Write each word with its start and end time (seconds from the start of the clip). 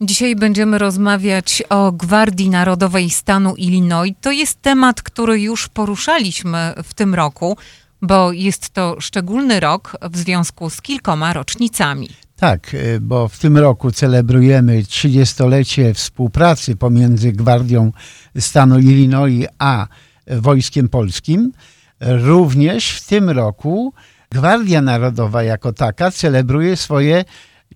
Dzisiaj 0.00 0.36
będziemy 0.36 0.78
rozmawiać 0.78 1.62
o 1.68 1.92
Gwardii 1.92 2.50
Narodowej 2.50 3.10
stanu 3.10 3.54
Illinois. 3.56 4.14
To 4.20 4.32
jest 4.32 4.62
temat, 4.62 5.02
który 5.02 5.40
już 5.40 5.68
poruszaliśmy 5.68 6.74
w 6.84 6.94
tym 6.94 7.14
roku, 7.14 7.56
bo 8.02 8.32
jest 8.32 8.70
to 8.70 8.96
szczególny 9.00 9.60
rok 9.60 9.96
w 10.02 10.16
związku 10.16 10.70
z 10.70 10.82
kilkoma 10.82 11.32
rocznicami. 11.32 12.08
Tak, 12.36 12.74
y, 12.74 13.00
bo 13.00 13.28
w 13.28 13.38
tym 13.38 13.58
roku 13.58 13.92
celebrujemy 13.92 14.82
30-lecie 14.82 15.94
współpracy 15.94 16.76
pomiędzy 16.76 17.32
Gwardią 17.32 17.92
Stanu 18.38 18.78
Illinois 18.78 19.46
a 19.58 19.86
Wojskiem 20.26 20.88
Polskim. 20.88 21.52
Również 22.00 22.90
w 22.90 23.06
tym 23.06 23.30
roku 23.30 23.94
Gwardia 24.30 24.82
Narodowa 24.82 25.42
jako 25.42 25.72
taka 25.72 26.10
celebruje 26.10 26.76
swoje 26.76 27.24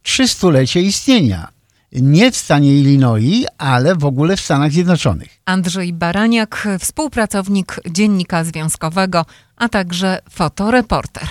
300-lecie 0.05 0.81
istnienia. 0.81 1.60
Nie 1.93 2.31
w 2.31 2.37
stanie 2.37 2.75
Illinois, 2.77 3.47
ale 3.59 3.97
w 3.97 4.05
ogóle 4.05 4.37
w 4.37 4.41
Stanach 4.41 4.73
Zjednoczonych. 4.73 5.29
Andrzej 5.45 5.93
Baraniak, 5.93 6.69
współpracownik 6.79 7.77
Dziennika 7.91 8.45
Związkowego, 8.45 9.25
a 9.57 9.69
także 9.69 10.19
fotoreporter. 10.31 11.29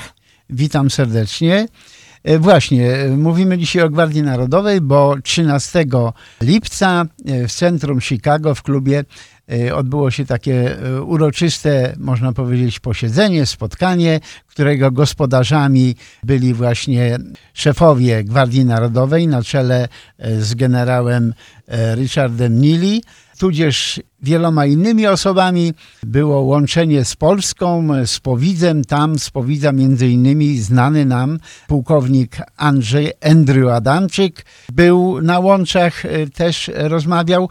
Witam 0.50 0.90
serdecznie. 0.90 1.68
E, 2.24 2.40
Właśnie, 2.40 2.94
e, 2.94 3.10
mówimy 3.10 3.58
dzisiaj 3.58 3.84
o 3.84 3.90
Gwardii 3.90 4.24
Narodowej, 4.24 4.82
bo 4.82 5.16
13 5.24 5.86
lipca 6.42 7.06
e, 7.26 7.48
w 7.48 7.54
centrum 7.54 8.02
Chicago 8.02 8.56
w 8.56 8.64
klubie 8.64 9.04
odbyło 9.76 10.12
się 10.12 10.26
takie 10.26 10.78
e, 10.80 11.02
uroczyste, 11.02 11.94
można 11.98 12.34
powiedzieć, 12.34 12.80
posiedzenie, 12.80 13.46
spotkanie, 13.46 14.20
którego 14.48 14.92
gospodarzami 14.92 15.96
byli 16.24 16.54
właśnie 16.54 17.18
szefowie 17.54 18.24
Gwardii 18.24 18.66
Narodowej 18.66 19.28
na 19.28 19.44
czele 19.44 19.88
e, 20.18 20.42
z 20.42 20.56
generałem 20.56 21.34
e, 21.68 21.96
Richardem 21.96 22.62
Neely, 22.62 23.02
tudzież 23.40 24.00
wieloma 24.22 24.66
innymi 24.66 25.08
osobami. 25.08 25.74
Było 26.04 26.42
łączenie 26.42 27.06
z 27.06 27.16
Polską, 27.16 27.88
z 28.06 28.20
Powidzem. 28.20 28.86
Tam 28.86 29.20
z 29.20 29.30
Powidza 29.30 29.72
między 29.72 30.08
innymi 30.08 30.58
znany 30.58 31.06
nam 31.06 31.40
pułkownik 31.68 32.38
Andrzej 32.58 33.12
Andrew 33.22 33.68
Adamczyk 33.68 34.46
był 34.72 35.22
na 35.22 35.40
łączach, 35.40 36.06
e, 36.06 36.28
też 36.28 36.72
rozmawiał. 36.76 37.50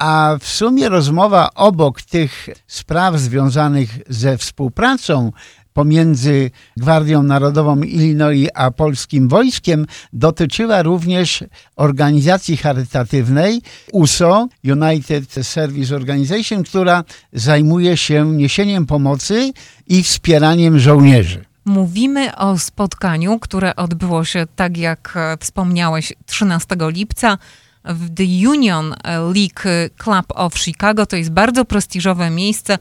A 0.00 0.36
w 0.40 0.48
sumie 0.48 0.88
rozmowa 0.88 1.50
obok 1.54 2.02
tych 2.02 2.48
spraw 2.66 3.18
związanych 3.18 3.98
ze 4.08 4.38
współpracą 4.38 5.32
pomiędzy 5.72 6.50
Gwardią 6.76 7.22
Narodową 7.22 7.82
Illinois 7.82 8.48
a 8.54 8.70
polskim 8.70 9.28
wojskiem 9.28 9.86
dotyczyła 10.12 10.82
również 10.82 11.44
organizacji 11.76 12.56
charytatywnej 12.56 13.62
USO, 13.92 14.48
United 14.64 15.46
Service 15.46 15.96
Organization, 15.96 16.62
która 16.62 17.04
zajmuje 17.32 17.96
się 17.96 18.26
niesieniem 18.36 18.86
pomocy 18.86 19.52
i 19.86 20.02
wspieraniem 20.02 20.78
żołnierzy. 20.78 21.44
Mówimy 21.64 22.36
o 22.36 22.58
spotkaniu, 22.58 23.38
które 23.38 23.76
odbyło 23.76 24.24
się, 24.24 24.46
tak 24.56 24.76
jak 24.76 25.18
wspomniałeś, 25.40 26.12
13 26.26 26.76
lipca 26.80 27.38
w 27.84 28.14
The 28.14 28.48
Union 28.50 28.94
League 29.34 29.90
Club 29.96 30.26
of 30.28 30.58
Chicago. 30.58 31.06
To 31.06 31.16
jest 31.16 31.30
bardzo 31.30 31.64
prestiżowe 31.64 32.30
miejsce. 32.30 32.78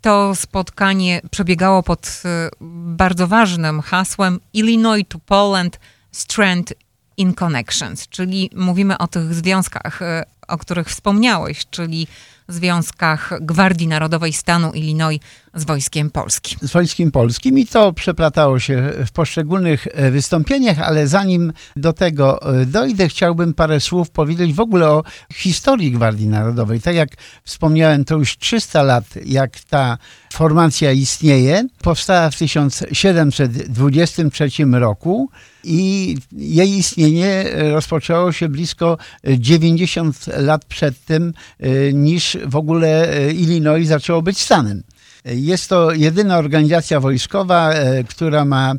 To 0.00 0.34
spotkanie 0.34 1.20
przebiegało 1.30 1.82
pod 1.82 2.22
e, 2.24 2.48
bardzo 2.86 3.26
ważnym 3.26 3.80
hasłem 3.80 4.40
Illinois 4.52 5.04
to 5.08 5.18
Poland 5.18 5.80
Strength 6.12 6.72
in 7.16 7.34
Connections, 7.34 8.08
czyli 8.08 8.50
mówimy 8.54 8.98
o 8.98 9.06
tych 9.06 9.34
związkach, 9.34 10.02
e, 10.02 10.24
o 10.52 10.58
których 10.58 10.88
wspomniałeś, 10.88 11.66
czyli 11.70 12.06
związkach 12.48 13.30
Gwardii 13.40 13.88
Narodowej 13.88 14.32
stanu 14.32 14.72
Illinois 14.72 15.20
z 15.54 15.64
Wojskiem 15.64 16.10
Polskim. 16.10 16.58
z 16.62 16.72
Wojskiem 16.72 17.10
Polskim 17.10 17.58
i 17.58 17.66
to 17.66 17.92
przeplatało 17.92 18.58
się 18.58 18.92
w 19.06 19.12
poszczególnych 19.12 19.86
e, 19.92 20.10
wystąpieniach, 20.10 20.78
ale 20.78 21.06
zanim 21.06 21.52
do 21.76 21.92
tego 21.92 22.58
e, 22.60 22.66
dojdę, 22.66 23.08
chciałbym 23.08 23.54
parę 23.54 23.80
słów 23.80 24.10
powiedzieć 24.10 24.52
w 24.52 24.60
ogóle 24.60 24.88
o 24.88 25.02
historii 25.34 25.92
Gwardii 25.92 26.28
Narodowej. 26.28 26.80
Tak 26.80 26.94
jak 26.94 27.10
wspomniałem, 27.44 28.04
to 28.04 28.16
już 28.16 28.38
300 28.38 28.82
lat, 28.82 29.04
jak 29.24 29.60
ta 29.60 29.98
formacja 30.32 30.92
istnieje. 30.92 31.66
Powstała 31.82 32.30
w 32.30 32.36
1723 32.36 34.50
roku 34.72 35.30
i 35.64 36.16
jej 36.32 36.70
istnienie 36.70 37.44
rozpoczęło 37.72 38.32
się 38.32 38.48
blisko 38.48 38.98
90 39.24 40.26
lat 40.26 40.64
przed 40.64 41.04
tym, 41.04 41.32
e, 41.60 41.92
niż 41.92 42.38
w 42.46 42.56
ogóle 42.56 43.16
e, 43.16 43.32
Illinois 43.32 43.88
zaczęło 43.88 44.22
być 44.22 44.38
stanem. 44.38 44.82
Jest 45.24 45.68
to 45.68 45.92
jedyna 45.92 46.38
organizacja 46.38 47.00
wojskowa, 47.00 47.72
e, 47.72 48.04
która 48.04 48.44
ma 48.44 48.74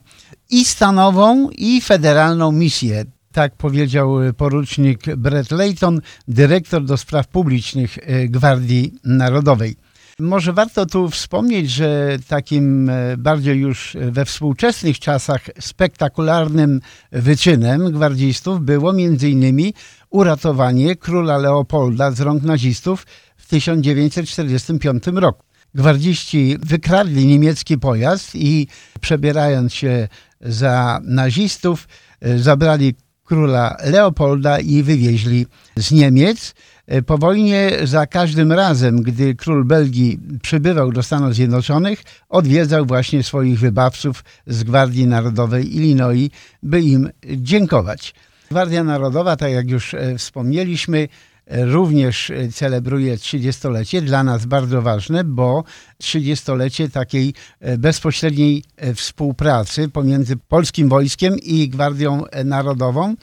i 0.49 0.66
stanową, 0.66 1.49
i 1.49 1.81
federalną 1.81 2.51
misję. 2.51 3.05
Tak 3.31 3.55
powiedział 3.55 4.15
porucznik 4.38 5.15
Brett 5.15 5.51
Layton, 5.51 6.01
dyrektor 6.27 6.83
do 6.85 6.97
spraw 6.97 7.27
publicznych 7.27 7.97
e, 8.01 8.27
Gwardii 8.27 8.94
Narodowej. 9.03 9.75
Może 10.19 10.53
warto 10.53 10.85
tu 10.85 11.09
wspomnieć, 11.09 11.69
że 11.69 12.18
takim 12.28 12.90
e, 12.90 13.18
bardziej 13.18 13.59
już 13.59 13.97
we 14.12 14.25
współczesnych 14.25 15.00
czasach 15.00 15.41
spektakularnym 15.59 16.81
wyczynem 17.12 17.91
gwardzistów 17.91 18.62
było 18.62 18.94
między 18.94 19.29
innymi 19.29 19.74
uratowanie 20.09 20.96
króla 20.96 21.38
Leopolda 21.38 22.12
z 22.12 22.22
rąk 22.22 22.44
nazistów 22.44 23.06
w 23.38 23.47
1945 23.47 25.03
roku. 25.13 25.44
Gwardziści 25.75 26.57
wykradli 26.62 27.25
niemiecki 27.25 27.78
pojazd 27.78 28.35
i 28.35 28.68
przebierając 29.01 29.74
się 29.74 30.07
za 30.41 31.00
nazistów, 31.03 31.88
e, 32.22 32.40
zabrali 32.40 32.95
króla 33.24 33.78
Leopolda 33.84 34.59
i 34.59 34.84
wywieźli 34.84 35.45
z 35.78 35.91
Niemiec. 35.91 36.56
E, 36.88 37.01
Po 37.01 37.17
wojnie 37.17 37.71
za 37.83 38.07
każdym 38.07 38.51
razem, 38.51 39.01
gdy 39.01 39.35
król 39.35 39.66
Belgii 39.66 40.19
przybywał 40.41 40.91
do 40.91 41.03
Stanów 41.03 41.35
Zjednoczonych, 41.35 42.03
odwiedzał 42.29 42.85
właśnie 42.85 43.23
swoich 43.23 43.59
wybawców 43.59 44.23
z 44.47 44.63
Gwardii 44.63 45.07
Narodowej 45.07 45.75
Illinois, 45.75 46.29
by 46.63 46.81
im 46.81 47.09
dziękować. 47.25 48.13
Gwardia 48.51 48.83
Narodowa, 48.83 49.35
tak 49.35 49.51
jak 49.51 49.69
już 49.69 49.94
e, 49.94 50.17
wspomnieliśmy, 50.17 51.07
również 51.47 52.31
celebruje 52.53 53.17
30-lecie. 53.17 54.01
Dla 54.01 54.23
nas 54.23 54.45
bardzo 54.45 54.81
ważne, 54.81 55.23
bo 55.23 55.63
30-lecie 56.01 56.89
takiej 56.89 57.33
e, 57.59 57.77
bezpośredniej 57.77 58.63
współpracy 58.95 59.89
pomiędzy 59.89 60.38
polskim 60.38 60.89
wojskiem 60.89 61.35
i 61.39 61.69
Gwardią 61.69 62.23
Narodową. 62.45 63.15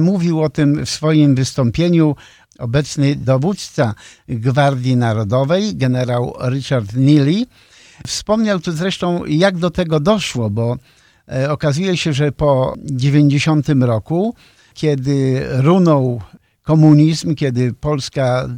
Mówił 0.00 0.42
o 0.42 0.48
tym 0.48 0.86
w 0.86 0.90
swoim 0.90 1.34
wystąpieniu 1.34 2.16
obecny 2.58 3.16
dowódca 3.16 3.94
Gwardii 4.28 4.96
Narodowej, 4.96 5.76
generał 5.76 6.34
Richard 6.50 6.92
Neely. 6.94 7.46
Wspomniał 8.06 8.60
tu 8.60 8.72
zresztą, 8.72 9.24
jak 9.24 9.58
do 9.58 9.70
tego 9.70 10.00
doszło, 10.00 10.50
bo 10.50 10.76
e, 11.28 11.50
okazuje 11.50 11.96
się, 11.96 12.12
że 12.12 12.32
po 12.32 12.74
90 12.84 13.68
roku, 13.80 14.34
kiedy 14.74 15.46
runął 15.50 16.20
komunizm, 16.62 17.34
kiedy 17.34 17.72
Polska 17.72 18.48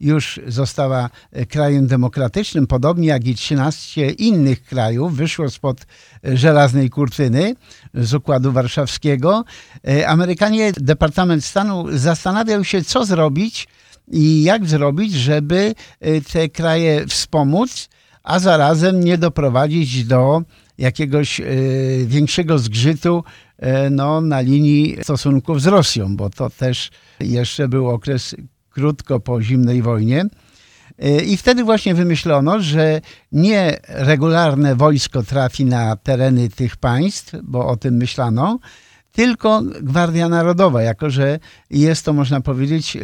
już 0.00 0.40
została 0.46 1.10
e, 1.32 1.46
krajem 1.46 1.86
demokratycznym, 1.86 2.66
podobnie 2.66 3.08
jak 3.08 3.26
i 3.26 3.34
13 3.34 4.10
innych 4.10 4.64
krajów, 4.64 5.16
wyszło 5.16 5.50
spod 5.50 5.86
e, 6.24 6.36
żelaznej 6.36 6.90
kurtyny 6.90 7.54
z 7.94 8.14
Układu 8.14 8.52
Warszawskiego. 8.52 9.44
E, 9.88 10.08
Amerykanie, 10.08 10.72
Departament 10.72 11.44
Stanu 11.44 11.84
zastanawiał 11.90 12.64
się, 12.64 12.84
co 12.84 13.04
zrobić 13.04 13.68
i 14.12 14.42
jak 14.42 14.66
zrobić, 14.66 15.12
żeby 15.12 15.74
te 16.32 16.48
kraje 16.48 17.06
wspomóc, 17.06 17.88
a 18.22 18.38
zarazem 18.38 19.04
nie 19.04 19.18
doprowadzić 19.18 20.04
do 20.04 20.42
jakiegoś 20.78 21.40
większego 22.04 22.58
zgrzytu 22.58 23.24
no, 23.90 24.20
na 24.20 24.40
linii 24.40 24.96
stosunków 25.02 25.62
z 25.62 25.66
Rosją, 25.66 26.16
bo 26.16 26.30
to 26.30 26.50
też 26.50 26.90
jeszcze 27.20 27.68
był 27.68 27.88
okres 27.88 28.34
krótko 28.78 29.20
po 29.20 29.42
zimnej 29.42 29.82
wojnie. 29.82 30.24
E, 30.98 31.22
I 31.22 31.36
wtedy 31.36 31.64
właśnie 31.64 31.94
wymyślono, 31.94 32.60
że 32.60 33.00
nie 33.32 33.76
regularne 33.88 34.74
wojsko 34.74 35.22
trafi 35.22 35.64
na 35.64 35.96
tereny 35.96 36.48
tych 36.48 36.76
państw, 36.76 37.34
bo 37.42 37.66
o 37.66 37.76
tym 37.76 37.94
myślano, 37.94 38.58
tylko 39.12 39.62
Gwardia 39.82 40.28
Narodowa, 40.28 40.82
jako 40.82 41.10
że 41.10 41.38
jest 41.70 42.04
to, 42.04 42.12
można 42.12 42.40
powiedzieć, 42.40 42.96
e, 42.96 43.00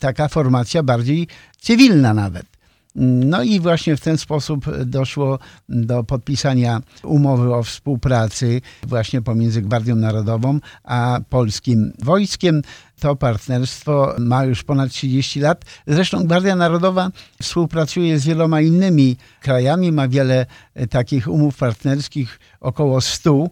taka 0.00 0.28
formacja 0.28 0.82
bardziej 0.82 1.28
cywilna 1.60 2.14
nawet. 2.14 2.55
No 2.98 3.42
i 3.42 3.60
właśnie 3.60 3.96
w 3.96 4.00
ten 4.00 4.18
sposób 4.18 4.76
doszło 4.84 5.38
do 5.68 6.04
podpisania 6.04 6.80
umowy 7.02 7.54
o 7.54 7.62
współpracy 7.62 8.60
właśnie 8.86 9.22
pomiędzy 9.22 9.62
Gwardią 9.62 9.96
Narodową 9.96 10.60
a 10.84 11.20
polskim 11.28 11.92
wojskiem. 12.02 12.62
To 13.00 13.16
partnerstwo 13.16 14.14
ma 14.18 14.44
już 14.44 14.64
ponad 14.64 14.90
30 14.90 15.40
lat. 15.40 15.64
Zresztą 15.86 16.24
Gwardia 16.24 16.56
Narodowa 16.56 17.10
współpracuje 17.42 18.18
z 18.18 18.24
wieloma 18.24 18.60
innymi 18.60 19.16
krajami, 19.40 19.92
ma 19.92 20.08
wiele 20.08 20.46
takich 20.90 21.28
umów 21.28 21.56
partnerskich, 21.56 22.38
około 22.60 23.00
100 23.00 23.48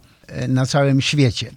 na 0.49 0.67
całym 0.67 1.01
świecie. 1.01 1.51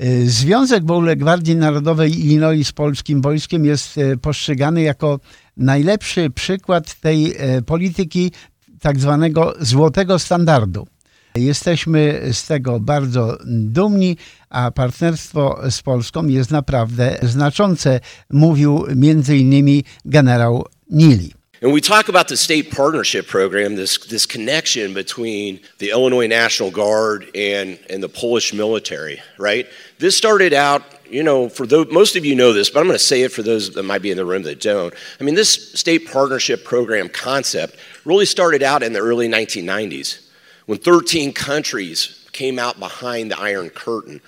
Y, 0.00 0.30
Związek 0.30 0.86
w 0.86 0.90
ogóle 0.90 1.16
Gwardii 1.16 1.56
Narodowej 1.56 2.20
Illinois 2.20 2.68
z 2.68 2.72
polskim 2.72 3.22
wojskiem 3.22 3.64
jest 3.64 4.00
postrzegany 4.22 4.82
jako 4.82 5.20
najlepszy 5.56 6.30
przykład 6.30 6.94
tej 7.00 7.36
y, 7.56 7.62
polityki 7.62 8.32
tak 8.80 9.00
zwanego 9.00 9.54
złotego 9.60 10.18
standardu. 10.18 10.86
Jesteśmy 11.34 12.22
z 12.32 12.46
tego 12.46 12.80
bardzo 12.80 13.38
dumni, 13.46 14.16
a 14.50 14.70
partnerstwo 14.70 15.70
z 15.70 15.82
Polską 15.82 16.26
jest 16.26 16.50
naprawdę 16.50 17.18
znaczące, 17.22 18.00
mówił 18.30 18.84
między 18.96 19.36
innymi 19.36 19.84
generał 20.04 20.66
Nili. 20.90 21.41
And 21.62 21.72
we 21.72 21.80
talk 21.80 22.08
about 22.08 22.26
the 22.26 22.36
state 22.36 22.72
partnership 22.72 23.28
program, 23.28 23.76
this, 23.76 23.96
this 24.06 24.26
connection 24.26 24.94
between 24.94 25.60
the 25.78 25.90
Illinois 25.90 26.26
National 26.26 26.72
Guard 26.72 27.30
and, 27.36 27.78
and 27.88 28.02
the 28.02 28.08
Polish 28.08 28.52
military, 28.52 29.22
right? 29.38 29.68
This 30.00 30.16
started 30.16 30.52
out, 30.52 30.82
you 31.08 31.22
know, 31.22 31.48
for 31.48 31.64
most 31.92 32.16
of 32.16 32.24
you 32.24 32.34
know 32.34 32.52
this, 32.52 32.68
but 32.68 32.80
I'm 32.80 32.86
going 32.86 32.98
to 32.98 33.04
say 33.04 33.22
it 33.22 33.30
for 33.30 33.44
those 33.44 33.74
that 33.74 33.84
might 33.84 34.02
be 34.02 34.10
in 34.10 34.16
the 34.16 34.24
room 34.24 34.42
that 34.42 34.60
don't. 34.60 34.92
I 35.20 35.22
mean, 35.22 35.36
this 35.36 35.72
state 35.78 36.10
partnership 36.10 36.64
program 36.64 37.08
concept 37.08 37.76
really 38.04 38.26
started 38.26 38.64
out 38.64 38.82
in 38.82 38.92
the 38.92 38.98
early 38.98 39.28
1990s 39.28 40.20
when 40.66 40.78
13 40.78 41.32
countries 41.32 42.26
came 42.32 42.58
out 42.58 42.80
behind 42.80 43.30
the 43.30 43.38
Iron 43.38 43.70
Curtain. 43.70 44.20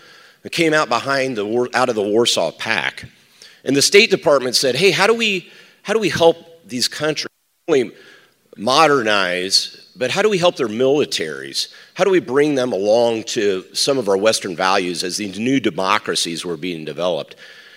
It 0.45 0.53
came 0.53 0.73
out 0.73 0.89
behind 0.89 1.37
the 1.37 1.69
out 1.75 1.89
of 1.89 1.97
the 1.97 2.03
Warsaw 2.03 2.53
Pact. 2.53 3.07
And 3.65 3.75
the 3.75 3.83
State 3.83 4.11
Department 4.11 4.55
said, 4.55 4.77
"Hey, 4.77 4.93
how 4.93 5.09
do 5.09 5.15
we 5.15 5.51
how 5.83 5.95
do 5.95 5.99
we 5.99 6.11
help 6.11 6.54
these 6.67 6.89
countries 6.89 7.29
only 7.69 7.93
modernize, 8.57 9.91
but 9.97 10.11
how 10.11 10.23
do 10.23 10.31
we 10.31 10.39
help 10.39 10.57
their 10.57 10.69
militaries? 10.69 11.73
How 11.95 12.05
do 12.05 12.11
we 12.11 12.21
bring 12.21 12.55
them 12.55 12.73
along 12.73 13.25
to 13.25 13.65
some 13.75 13.99
of 13.99 14.09
our 14.09 14.17
Western 14.17 14.57
values 14.57 15.05
as 15.05 15.17
these 15.17 15.39
new 15.39 15.61
democracies 15.61 16.45
were 16.45 16.57
being 16.57 16.85
developed? 16.85 17.37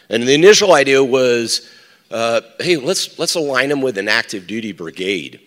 And 0.09 0.23
the 0.23 0.33
initial 0.33 0.73
idea 0.73 1.03
was, 1.03 1.69
uh, 2.11 2.41
hey, 2.59 2.77
let's, 2.77 3.17
let's 3.19 3.35
align 3.35 3.69
them 3.69 3.81
with 3.81 3.97
an 3.97 4.07
active 4.07 4.47
duty 4.47 4.71
brigade. 4.71 5.39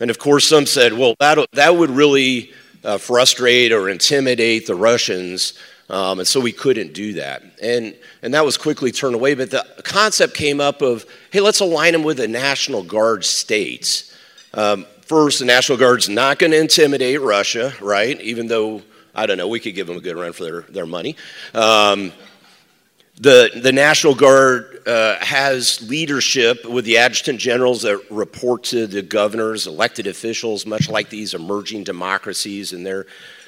And 0.00 0.10
of 0.10 0.18
course, 0.18 0.46
some 0.46 0.66
said, 0.66 0.92
well, 0.92 1.14
that, 1.20 1.38
that 1.52 1.76
would 1.76 1.90
really 1.90 2.52
uh, 2.84 2.98
frustrate 2.98 3.72
or 3.72 3.88
intimidate 3.88 4.66
the 4.66 4.74
Russians. 4.74 5.54
Um, 5.88 6.18
and 6.18 6.26
so 6.26 6.40
we 6.40 6.52
couldn't 6.52 6.94
do 6.94 7.14
that. 7.14 7.42
And, 7.62 7.94
and 8.22 8.34
that 8.34 8.44
was 8.44 8.56
quickly 8.56 8.90
turned 8.90 9.14
away. 9.14 9.34
But 9.34 9.50
the 9.50 9.64
concept 9.84 10.34
came 10.34 10.60
up 10.60 10.82
of 10.82 11.06
hey, 11.30 11.40
let's 11.40 11.60
align 11.60 11.92
them 11.92 12.02
with 12.02 12.16
the 12.16 12.28
National 12.28 12.82
Guard 12.82 13.24
states. 13.24 14.12
Um, 14.52 14.86
first, 15.02 15.38
the 15.38 15.44
National 15.44 15.78
Guard's 15.78 16.08
not 16.08 16.38
going 16.38 16.52
to 16.52 16.60
intimidate 16.60 17.20
Russia, 17.20 17.72
right? 17.80 18.20
Even 18.20 18.48
though, 18.48 18.82
I 19.14 19.26
don't 19.26 19.38
know, 19.38 19.48
we 19.48 19.60
could 19.60 19.74
give 19.74 19.86
them 19.86 19.96
a 19.96 20.00
good 20.00 20.16
run 20.16 20.32
for 20.32 20.44
their, 20.44 20.60
their 20.62 20.86
money. 20.86 21.16
Um, 21.54 22.12
the, 23.18 23.50
the 23.62 23.72
National 23.72 24.14
Guard 24.14 24.82
uh, 24.86 25.16
has 25.24 25.88
leadership 25.88 26.64
with 26.66 26.84
the 26.84 26.98
adjutant 26.98 27.38
generals 27.38 27.82
that 27.82 27.98
report 28.10 28.64
to 28.64 28.86
the 28.86 29.02
governors, 29.02 29.66
elected 29.66 30.06
officials, 30.06 30.66
much 30.66 30.90
like 30.90 31.08
these 31.08 31.32
emerging 31.32 31.84
democracies 31.84 32.72
and 32.72 32.84
their, 32.84 33.06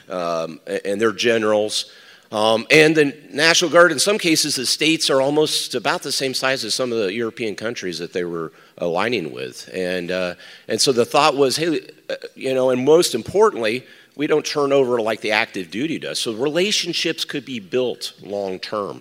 um, 0.09 0.61
and 0.85 1.01
their 1.01 1.13
generals. 1.13 1.93
Um, 2.31 2.67
and 2.71 2.95
the 2.95 3.17
National 3.31 3.71
Guard, 3.71 3.91
in 3.91 3.99
some 3.99 4.19
cases, 4.19 4.57
the 4.57 4.67
states 4.67 5.09
are 5.09 5.23
almost 5.23 5.75
about 5.75 6.03
the 6.03 6.13
same 6.13 6.35
size 6.35 6.63
as 6.63 6.75
some 6.75 6.93
of 6.93 6.99
the 6.99 7.13
European 7.13 7.57
countries 7.57 7.99
that 8.01 8.13
they 8.13 8.25
were 8.25 8.53
aligning 8.77 9.33
with. 9.33 9.71
And, 9.73 10.11
uh, 10.11 10.35
and 10.69 10.79
so 10.79 10.93
the 10.93 11.07
thought 11.07 11.37
was, 11.37 11.57
hey, 11.57 11.81
uh, 12.11 12.17
you 12.35 12.53
know, 12.53 12.69
and 12.69 12.85
most 12.85 13.15
importantly, 13.15 13.87
we 14.15 14.27
don't 14.27 14.45
turn 14.45 14.73
over 14.73 15.01
like 15.01 15.23
the 15.23 15.33
active 15.33 15.71
duty 15.71 15.99
does. 15.99 16.19
So 16.19 16.35
relationships 16.35 17.25
could 17.25 17.47
be 17.47 17.61
built 17.61 18.13
long 18.21 18.59
term. 18.59 19.01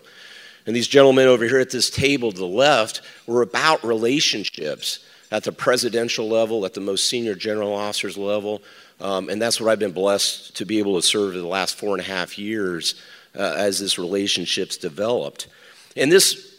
And 0.65 0.75
these 0.75 0.87
gentlemen 0.87 1.27
over 1.27 1.45
here 1.45 1.59
at 1.59 1.71
this 1.71 1.89
table 1.89 2.31
to 2.31 2.37
the 2.37 2.45
left 2.45 3.01
were 3.25 3.41
about 3.41 3.83
relationships 3.83 4.99
at 5.31 5.43
the 5.43 5.51
presidential 5.51 6.29
level, 6.29 6.65
at 6.65 6.73
the 6.73 6.81
most 6.81 7.09
senior 7.09 7.35
general 7.35 7.73
officers 7.73 8.17
level. 8.17 8.61
Um, 9.01 9.29
and 9.29 9.41
that's 9.41 9.59
what 9.59 9.69
I've 9.69 9.79
been 9.79 9.91
blessed 9.91 10.55
to 10.57 10.65
be 10.65 10.79
able 10.79 10.95
to 10.95 11.01
serve 11.01 11.35
in 11.35 11.41
the 11.41 11.47
last 11.47 11.75
four 11.75 11.91
and 11.91 11.99
a 11.99 12.09
half 12.09 12.37
years 12.37 12.95
uh, 13.37 13.53
as 13.55 13.79
this 13.79 13.97
relationship's 13.97 14.77
developed. 14.77 15.47
And 15.95 16.11
this 16.11 16.55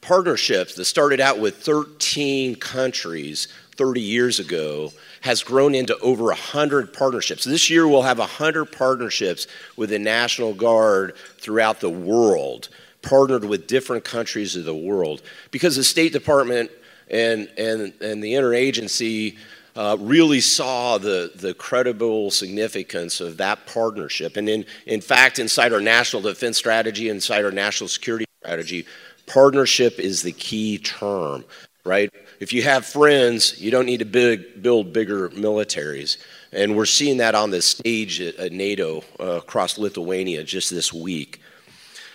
partnership 0.00 0.74
that 0.74 0.84
started 0.84 1.20
out 1.20 1.38
with 1.38 1.56
13 1.56 2.56
countries 2.56 3.48
30 3.76 4.00
years 4.00 4.38
ago 4.38 4.92
has 5.22 5.42
grown 5.42 5.74
into 5.74 5.96
over 5.98 6.24
100 6.24 6.92
partnerships. 6.92 7.44
This 7.44 7.70
year 7.70 7.86
we'll 7.86 8.02
have 8.02 8.18
100 8.18 8.66
partnerships 8.66 9.46
with 9.76 9.90
the 9.90 9.98
National 9.98 10.52
Guard 10.52 11.14
throughout 11.38 11.80
the 11.80 11.90
world, 11.90 12.68
partnered 13.02 13.44
with 13.44 13.66
different 13.66 14.04
countries 14.04 14.56
of 14.56 14.64
the 14.64 14.74
world. 14.74 15.22
Because 15.50 15.76
the 15.76 15.84
State 15.84 16.12
Department 16.12 16.70
and, 17.08 17.48
and, 17.56 17.92
and 18.00 18.22
the 18.22 18.34
interagency 18.34 19.38
uh, 19.74 19.96
really 20.00 20.40
saw 20.40 20.98
the, 20.98 21.32
the 21.34 21.54
credible 21.54 22.30
significance 22.30 23.20
of 23.20 23.38
that 23.38 23.66
partnership. 23.66 24.36
And 24.36 24.48
in, 24.48 24.64
in 24.86 25.00
fact, 25.00 25.38
inside 25.38 25.72
our 25.72 25.80
national 25.80 26.22
defense 26.22 26.58
strategy, 26.58 27.08
inside 27.08 27.44
our 27.44 27.50
national 27.50 27.88
security 27.88 28.26
strategy, 28.42 28.86
partnership 29.26 29.98
is 29.98 30.22
the 30.22 30.32
key 30.32 30.78
term, 30.78 31.44
right? 31.84 32.12
If 32.40 32.52
you 32.52 32.62
have 32.64 32.84
friends, 32.84 33.60
you 33.60 33.70
don't 33.70 33.86
need 33.86 34.00
to 34.00 34.04
big, 34.04 34.62
build 34.62 34.92
bigger 34.92 35.30
militaries. 35.30 36.18
And 36.52 36.76
we're 36.76 36.84
seeing 36.84 37.16
that 37.18 37.34
on 37.34 37.50
the 37.50 37.62
stage 37.62 38.20
at, 38.20 38.36
at 38.36 38.52
NATO 38.52 39.04
uh, 39.18 39.24
across 39.36 39.78
Lithuania 39.78 40.44
just 40.44 40.70
this 40.70 40.92
week. 40.92 41.40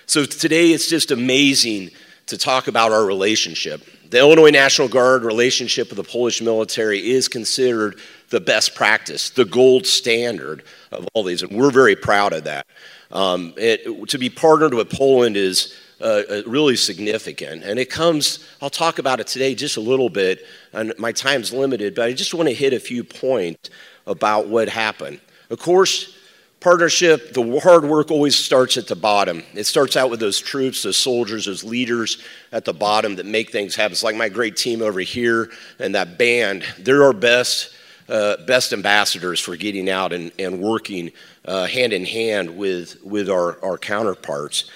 So 0.05 0.25
today 0.25 0.71
it's 0.71 0.89
just 0.89 1.11
amazing 1.11 1.89
to 2.27 2.37
talk 2.37 2.67
about 2.67 2.91
our 2.91 3.05
relationship. 3.05 3.81
The 4.09 4.19
Illinois 4.19 4.51
National 4.51 4.87
Guard 4.87 5.23
relationship 5.23 5.89
with 5.89 5.97
the 5.97 6.03
Polish 6.03 6.41
military 6.41 7.09
is 7.09 7.27
considered 7.27 7.99
the 8.29 8.39
best 8.39 8.75
practice, 8.75 9.29
the 9.31 9.45
gold 9.45 9.85
standard 9.85 10.63
of 10.91 11.07
all 11.13 11.23
these, 11.23 11.41
and 11.41 11.51
we're 11.51 11.71
very 11.71 11.95
proud 11.95 12.33
of 12.33 12.45
that. 12.45 12.65
Um, 13.11 13.53
it, 13.57 14.09
to 14.09 14.17
be 14.17 14.29
partnered 14.29 14.73
with 14.73 14.89
Poland 14.89 15.35
is 15.37 15.73
uh, 15.99 16.23
uh, 16.29 16.41
really 16.45 16.75
significant, 16.75 17.63
and 17.63 17.79
it 17.79 17.89
comes. 17.89 18.47
I'll 18.61 18.69
talk 18.69 18.99
about 18.99 19.19
it 19.19 19.27
today 19.27 19.55
just 19.55 19.77
a 19.77 19.81
little 19.81 20.09
bit, 20.09 20.45
and 20.73 20.93
my 20.97 21.11
time's 21.11 21.53
limited, 21.53 21.95
but 21.95 22.05
I 22.05 22.13
just 22.13 22.33
want 22.33 22.49
to 22.49 22.53
hit 22.53 22.73
a 22.73 22.79
few 22.79 23.03
points 23.03 23.69
about 24.05 24.47
what 24.47 24.69
happened. 24.69 25.19
Of 25.49 25.59
course, 25.59 26.16
Partnership, 26.59 27.33
the 27.33 27.59
hard 27.59 27.85
work 27.85 28.09
always 28.09 28.35
starts 28.35 28.77
at 28.77 28.87
the 28.87 28.95
bottom. 28.95 29.43
It 29.53 29.65
starts 29.65 29.95
out 29.95 30.09
with 30.09 30.19
those 30.19 30.39
troops, 30.39 30.81
those 30.81 30.97
soldiers, 30.97 31.45
those 31.45 31.63
leaders 31.63 32.23
at 32.51 32.65
the 32.65 32.73
bottom 32.73 33.15
that 33.17 33.27
make 33.27 33.51
things 33.51 33.75
happen. 33.75 33.91
It's 33.91 34.01
like 34.01 34.15
my 34.15 34.27
great 34.27 34.57
team 34.57 34.81
over 34.81 34.99
here 34.99 35.51
and 35.77 35.93
that 35.93 36.17
band. 36.17 36.63
They're 36.79 37.03
our 37.03 37.13
best, 37.13 37.75
uh, 38.09 38.37
best 38.47 38.73
ambassadors 38.73 39.39
for 39.39 39.55
getting 39.55 39.87
out 39.87 40.13
and, 40.13 40.31
and 40.39 40.59
working 40.59 41.11
uh, 41.45 41.67
hand 41.67 41.93
in 41.93 42.05
hand 42.05 42.57
with, 42.57 43.03
with 43.03 43.29
our, 43.29 43.63
our 43.63 43.77
counterparts. 43.77 44.71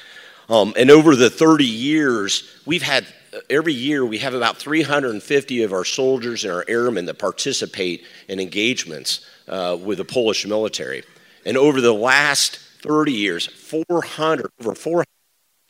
Um, 0.49 0.75
and 0.77 0.91
over 0.91 1.15
the 1.15 1.31
30 1.31 1.65
years, 1.65 2.61
we've 2.67 2.83
had 2.83 3.07
every 3.49 3.73
year 3.73 4.05
we 4.05 4.19
have 4.19 4.35
about 4.35 4.57
350 4.57 5.63
of 5.63 5.73
our 5.73 5.85
soldiers 5.85 6.43
and 6.43 6.53
our 6.53 6.65
airmen 6.67 7.05
that 7.05 7.17
participate 7.17 8.03
in 8.27 8.39
engagements 8.39 9.25
uh, 9.47 9.75
with 9.81 9.97
the 9.97 10.05
Polish 10.05 10.45
military. 10.45 11.03
And 11.45 11.57
over 11.57 11.81
the 11.81 11.93
last 11.93 12.57
30 12.83 13.11
years, 13.11 13.47
400, 13.47 14.51
over 14.59 14.75
400 14.75 15.05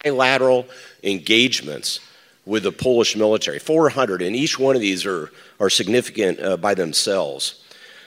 bilateral 0.04 0.68
engagements 1.04 2.00
with 2.46 2.64
the 2.64 2.72
Polish 2.72 3.16
military. 3.16 3.60
400, 3.60 4.22
and 4.22 4.36
each 4.36 4.58
one 4.58 4.76
of 4.76 4.82
these 4.82 5.06
are, 5.06 5.32
are 5.60 5.70
significant 5.70 6.40
uh, 6.40 6.58
by 6.58 6.74
themselves. 6.74 7.64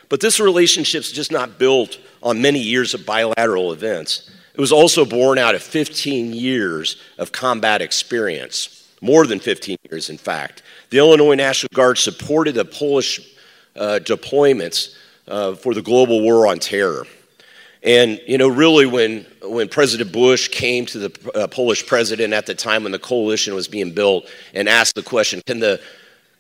But 0.09 0.21
this 0.21 0.40
relationship's 0.40 1.12
just 1.12 1.33
not 1.33 1.59
built 1.59 1.99
on 2.23 2.42
many 2.42 2.61
years 2.61 2.94
of 2.94 3.06
bilateral 3.06 3.73
events. 3.73 4.30
It 4.54 4.61
was 4.61 4.73
also 4.73 5.04
born 5.04 5.38
out 5.38 5.54
of 5.54 5.62
15 5.62 6.33
years 6.33 7.00
of 7.18 7.33
combat 7.33 7.83
experience, 7.83 8.88
more 9.00 9.26
than 9.26 9.40
15 9.40 9.76
years, 9.90 10.11
in 10.11 10.18
fact. 10.18 10.62
The 10.90 10.99
Illinois 10.99 11.35
National 11.35 11.71
Guard 11.75 11.99
supported 11.99 12.54
the 12.54 12.64
Polish 12.64 13.21
uh, 13.76 13.99
deployments 14.02 14.94
uh, 15.26 15.54
for 15.54 15.75
the 15.75 15.83
global 15.83 16.23
war 16.23 16.47
on 16.47 16.59
terror. 16.59 17.06
And, 17.85 18.19
you 18.26 18.38
know, 18.38 18.49
really 18.49 18.87
when, 18.87 19.26
when 19.43 19.69
President 19.69 20.11
Bush 20.11 20.49
came 20.49 20.87
to 20.87 20.99
the 20.99 21.31
uh, 21.35 21.47
Polish 21.47 21.87
president 21.87 22.33
at 22.33 22.47
the 22.47 22.55
time 22.55 22.83
when 22.83 22.93
the 22.93 22.99
coalition 22.99 23.55
was 23.55 23.69
being 23.69 23.93
built 23.93 24.26
and 24.55 24.71
asked 24.71 24.95
the 24.95 25.03
question, 25.03 25.43
can 25.47 25.61
the, 25.61 25.79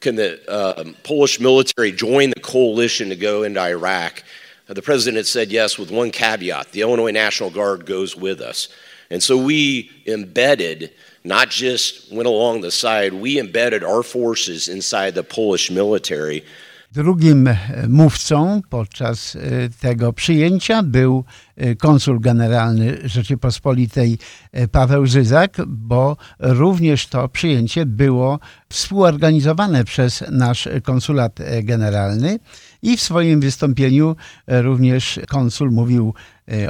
can 0.00 0.16
the 0.16 0.40
um, 0.48 0.96
Polish 1.02 1.38
military 1.38 1.92
join 1.92 2.30
the 2.30 2.40
coalition 2.40 3.10
to 3.10 3.16
go 3.16 3.42
into 3.42 3.60
Iraq? 3.60 4.24
Uh, 4.70 4.72
the 4.72 4.80
president 4.80 5.26
said 5.26 5.52
yes, 5.52 5.78
with 5.78 5.90
one 5.90 6.10
caveat 6.10 6.72
the 6.72 6.80
Illinois 6.80 7.10
National 7.10 7.50
Guard 7.50 7.84
goes 7.84 8.16
with 8.16 8.40
us. 8.40 8.68
And 9.10 9.22
so 9.22 9.36
we 9.36 9.90
embedded, 10.06 10.92
not 11.24 11.50
just 11.50 12.10
went 12.10 12.26
along 12.26 12.62
the 12.62 12.70
side, 12.70 13.12
we 13.12 13.38
embedded 13.38 13.84
our 13.84 14.02
forces 14.02 14.68
inside 14.68 15.14
the 15.14 15.22
Polish 15.22 15.70
military. 15.70 16.42
Drugim 16.94 17.48
e, 17.48 17.56
mówcą 17.88 18.62
podczas 18.70 19.36
e, 19.36 19.40
tego 19.80 20.12
przyjęcia 20.12 20.82
był 20.82 21.24
e, 21.56 21.74
konsul 21.74 22.20
generalny 22.20 22.98
Rzeczypospolitej 23.04 24.18
Paweł 24.72 25.06
Żyzak, 25.06 25.56
bo 25.66 26.16
również 26.38 27.06
to 27.06 27.28
przyjęcie 27.28 27.86
było 27.86 28.38
współorganizowane 28.68 29.84
przez 29.84 30.24
nasz 30.30 30.68
konsulat 30.82 31.38
generalny. 31.62 32.38
I 32.82 32.96
w 32.96 33.02
swoim 33.02 33.40
wystąpieniu 33.40 34.16
również 34.46 35.20
konsul 35.28 35.70
mówił 35.70 36.14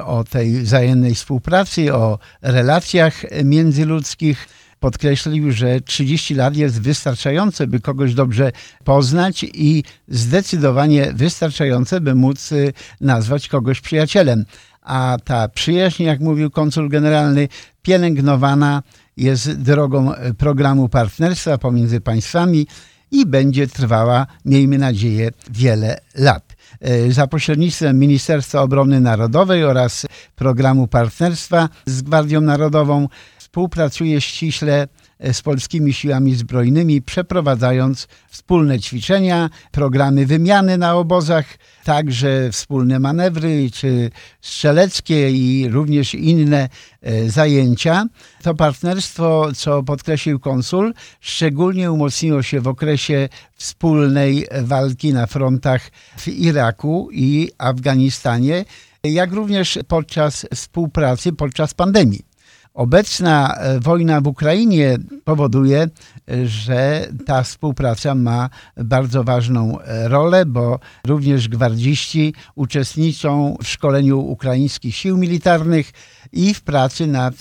o 0.05 0.25
tej 0.25 0.63
wzajemnej 0.63 1.15
współpracy, 1.15 1.95
o 1.95 2.19
relacjach 2.43 3.23
międzyludzkich 3.45 4.49
podkreślił, 4.85 5.53
że 5.53 5.81
30 5.81 6.35
lat 6.35 6.57
jest 6.57 6.81
wystarczające, 6.81 7.67
by 7.67 7.81
kogoś 7.81 8.15
dobrze 8.15 8.53
poznać 8.85 9.45
i 9.55 9.85
zdecydowanie 10.09 11.13
wystarczające, 11.15 12.01
by 12.01 12.15
móc 12.15 12.53
y, 12.53 12.73
nazwać 13.01 13.49
kogoś 13.49 13.81
przyjacielem. 13.81 14.45
A 14.83 15.17
ta 15.25 15.49
przyjaźń, 15.49 16.03
jak 16.03 16.21
mówił 16.21 16.51
konsul 16.51 16.89
generalny, 16.89 17.49
pielęgnowana 17.83 18.83
jest 19.17 19.53
drogą 19.53 20.13
programu 20.39 20.89
partnerstwa 20.89 21.59
pomiędzy 21.59 22.01
państwami 22.01 22.67
i 23.11 23.27
będzie 23.27 23.67
trwała, 23.67 24.27
miejmy 24.45 24.79
nadzieję, 24.79 25.31
wiele 25.51 26.01
lat. 26.15 26.57
Y, 26.89 27.13
za 27.13 27.27
pośrednictwem 27.27 27.99
Ministerstwa 27.99 28.63
Obrony 28.63 29.01
Narodowej 29.01 29.65
oraz 29.65 30.07
programu 30.37 30.87
partnerstwa 30.87 31.69
z 31.87 32.03
Gwardią 32.03 32.41
Narodową 32.41 33.09
współpracuje 33.55 34.21
ściśle 34.21 34.89
e, 35.19 35.35
z 35.35 35.43
polskimi 35.43 35.93
siłami 35.93 36.35
zbrojnymi, 36.35 37.03
przeprowadzając 37.03 38.09
wspólne 38.31 38.81
ćwiczenia, 38.81 39.51
programy 39.73 40.27
wymiany 40.27 40.79
na 40.79 40.95
obozach, 40.95 41.47
także 41.85 42.49
wspólne 42.53 42.99
manewry 42.99 43.71
czy 43.71 44.11
strzeleckie 44.41 45.31
i 45.31 45.69
również 45.69 46.15
inne 46.15 46.69
e, 47.03 47.31
zajęcia. 47.31 48.07
To 48.43 48.55
partnerstwo, 48.55 49.49
co 49.57 49.83
podkreślił 49.83 50.41
konsul, 50.41 50.95
szczególnie 51.21 51.93
umocniło 51.93 52.43
się 52.43 52.61
w 52.61 52.69
okresie 52.69 53.29
wspólnej 53.55 54.47
walki 54.63 55.13
na 55.13 55.27
frontach 55.27 55.91
w 56.19 56.29
Iraku 56.29 57.09
i 57.13 57.51
Afganistanie, 57.59 58.65
jak 59.05 59.33
również 59.33 59.79
podczas 59.89 60.47
współpracy 60.55 61.33
podczas 61.33 61.75
pandemii. 61.75 62.34
Obecna 62.75 63.55
e, 63.55 63.81
wojna 63.81 64.21
w 64.21 64.27
Ukrainie 64.27 64.99
powoduje, 65.25 65.89
e, 66.31 66.47
że 66.47 67.09
ta 67.27 67.43
współpraca 67.43 68.15
ma 68.15 68.51
bardzo 68.77 69.25
ważną 69.25 69.81
e, 69.81 70.09
rolę, 70.09 70.47
bo 70.47 70.79
również 71.07 71.49
gwardziści 71.49 72.35
uczestniczą 72.55 73.57
w 73.63 73.69
szkoleniu 73.69 74.21
ukraińskich 74.21 74.97
sił 74.97 75.17
militarnych 75.17 75.91
i 76.33 76.55
w 76.55 76.63
pracy 76.63 77.07
nad 77.07 77.35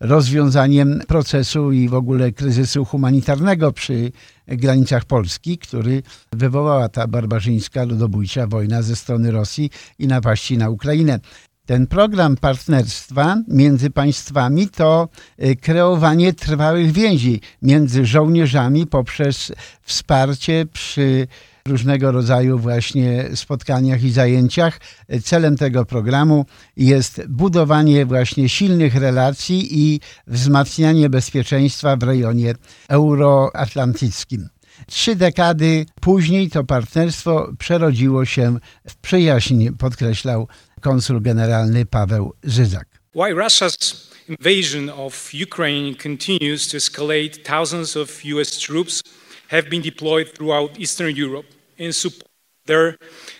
rozwiązaniem 0.00 1.00
procesu 1.08 1.72
i 1.72 1.88
w 1.88 1.94
ogóle 1.94 2.32
kryzysu 2.32 2.84
humanitarnego 2.84 3.72
przy 3.72 4.12
granicach 4.46 5.04
Polski, 5.04 5.58
który 5.58 6.02
wywołała 6.32 6.88
ta 6.88 7.06
barbarzyńska, 7.06 7.84
ludobójcza 7.84 8.46
wojna 8.46 8.82
ze 8.82 8.96
strony 8.96 9.30
Rosji 9.30 9.70
i 9.98 10.06
napaści 10.06 10.58
na 10.58 10.70
Ukrainę. 10.70 11.20
Ten 11.68 11.86
program 11.86 12.36
partnerstwa 12.36 13.42
między 13.48 13.90
państwami 13.90 14.68
to 14.68 15.08
y, 15.44 15.56
kreowanie 15.56 16.32
trwałych 16.32 16.92
więzi 16.92 17.40
między 17.62 18.06
żołnierzami 18.06 18.86
poprzez 18.86 19.52
wsparcie 19.82 20.66
przy 20.72 21.26
różnego 21.66 22.12
rodzaju 22.12 22.58
właśnie 22.58 23.24
spotkaniach 23.34 24.02
i 24.02 24.10
zajęciach. 24.10 24.80
Celem 25.24 25.56
tego 25.56 25.84
programu 25.84 26.46
jest 26.76 27.26
budowanie 27.28 28.06
właśnie 28.06 28.48
silnych 28.48 28.94
relacji 28.94 29.68
i 29.70 30.00
wzmacnianie 30.26 31.10
bezpieczeństwa 31.10 31.96
w 31.96 32.02
rejonie 32.02 32.54
euroatlantyckim. 32.88 34.48
Trzy 34.86 35.16
dekady 35.16 35.86
później 36.00 36.50
to 36.50 36.64
partnerstwo 36.64 37.52
przerodziło 37.58 38.24
się 38.24 38.58
w 38.88 38.96
przyjaźń, 38.96 39.68
podkreślał 39.78 40.48
konsul 40.80 41.20
generalny 41.20 41.86
Paweł 41.86 42.32
Żyzak. 42.44 42.88
Why 43.14 43.34
Russia's 43.34 44.08
invasion 44.28 44.90
of 44.90 45.30
Ukraine 45.34 45.94
continues 45.94 46.68
to 46.68 46.76
escalate, 46.76 47.30
thousands 47.44 47.96
of 47.96 48.22
US 48.24 48.58
troops 48.58 49.02
have 49.48 49.62
been 49.70 49.82
deployed 49.82 50.34
throughout 50.34 50.78
Eastern 50.78 51.14
Europe 51.16 51.48
in 51.78 51.92
support 51.92 52.22
of 52.22 52.66
their 52.66 52.96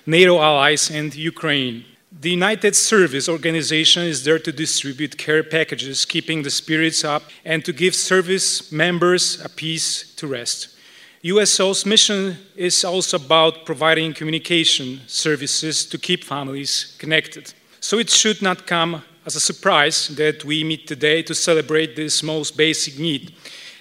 NATO 0.06 0.40
allies 0.40 0.90
and 0.90 1.14
Ukraine. 1.14 1.84
The 2.20 2.30
United 2.30 2.74
Service 2.74 3.28
Organization 3.28 4.02
is 4.02 4.24
there 4.24 4.38
to 4.38 4.50
distribute 4.50 5.18
care 5.18 5.44
packages, 5.44 6.06
keeping 6.06 6.42
the 6.42 6.50
spirits 6.50 7.04
up, 7.04 7.22
and 7.44 7.64
to 7.64 7.72
give 7.72 7.94
service 7.94 8.72
members 8.72 9.38
a 9.44 9.48
peace 9.48 10.14
to 10.16 10.26
rest. 10.26 10.77
USO's 11.22 11.84
mission 11.84 12.36
is 12.54 12.84
also 12.84 13.16
about 13.16 13.66
providing 13.66 14.14
communication 14.14 15.00
services 15.08 15.84
to 15.86 15.98
keep 15.98 16.22
families 16.22 16.94
connected. 16.98 17.52
So 17.80 17.98
it 17.98 18.08
should 18.08 18.40
not 18.40 18.66
come 18.66 19.02
as 19.26 19.34
a 19.34 19.40
surprise 19.40 20.08
that 20.16 20.44
we 20.44 20.62
meet 20.62 20.86
today 20.86 21.22
to 21.22 21.34
celebrate 21.34 21.96
this 21.96 22.22
most 22.22 22.56
basic 22.56 22.98
need 22.98 23.32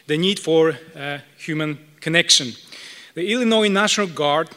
the 0.08 0.18
need 0.18 0.40
for 0.40 0.74
uh, 0.96 1.20
human 1.38 1.78
connection. 2.00 2.54
The 3.14 3.30
Illinois 3.30 3.68
National 3.68 4.08
Guard, 4.08 4.50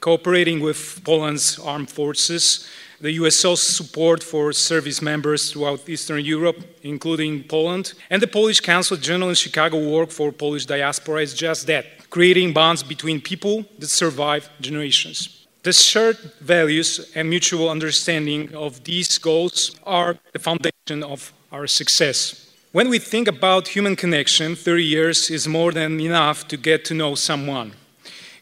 cooperating 0.00 0.60
with 0.60 1.02
Poland's 1.04 1.58
armed 1.58 1.90
forces, 1.90 2.66
the 2.98 3.12
USO's 3.12 3.62
support 3.62 4.22
for 4.22 4.52
service 4.52 5.02
members 5.02 5.52
throughout 5.52 5.88
Eastern 5.88 6.24
Europe, 6.24 6.56
including 6.82 7.44
Poland, 7.44 7.92
and 8.08 8.20
the 8.22 8.26
Polish 8.26 8.60
Council 8.60 8.96
General 8.96 9.28
in 9.28 9.34
Chicago 9.34 9.78
work 9.90 10.10
for 10.10 10.32
Polish 10.32 10.64
diaspora 10.64 11.20
is 11.20 11.34
just 11.34 11.66
that 11.66 11.84
creating 12.10 12.52
bonds 12.52 12.82
between 12.82 13.20
people 13.20 13.64
that 13.78 13.88
survive 13.88 14.48
generations. 14.60 15.46
The 15.62 15.72
shared 15.72 16.18
values 16.40 17.10
and 17.14 17.28
mutual 17.28 17.68
understanding 17.68 18.54
of 18.54 18.84
these 18.84 19.18
goals 19.18 19.76
are 19.84 20.16
the 20.32 20.38
foundation 20.38 21.02
of 21.02 21.32
our 21.52 21.66
success. 21.66 22.48
When 22.72 22.88
we 22.88 22.98
think 22.98 23.28
about 23.28 23.68
human 23.68 23.96
connection, 23.96 24.54
30 24.54 24.84
years 24.84 25.30
is 25.30 25.48
more 25.48 25.72
than 25.72 26.00
enough 26.00 26.46
to 26.48 26.56
get 26.56 26.84
to 26.86 26.94
know 26.94 27.14
someone. 27.14 27.72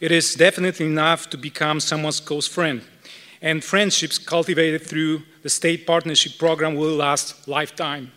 It 0.00 0.12
is 0.12 0.34
definitely 0.34 0.86
enough 0.86 1.30
to 1.30 1.38
become 1.38 1.80
someone's 1.80 2.20
close 2.20 2.46
friend. 2.46 2.82
And 3.40 3.64
friendships 3.64 4.18
cultivated 4.18 4.82
through 4.82 5.22
the 5.42 5.48
state 5.48 5.86
partnership 5.86 6.38
program 6.38 6.74
will 6.74 6.94
last 6.94 7.48
lifetime. 7.48 8.12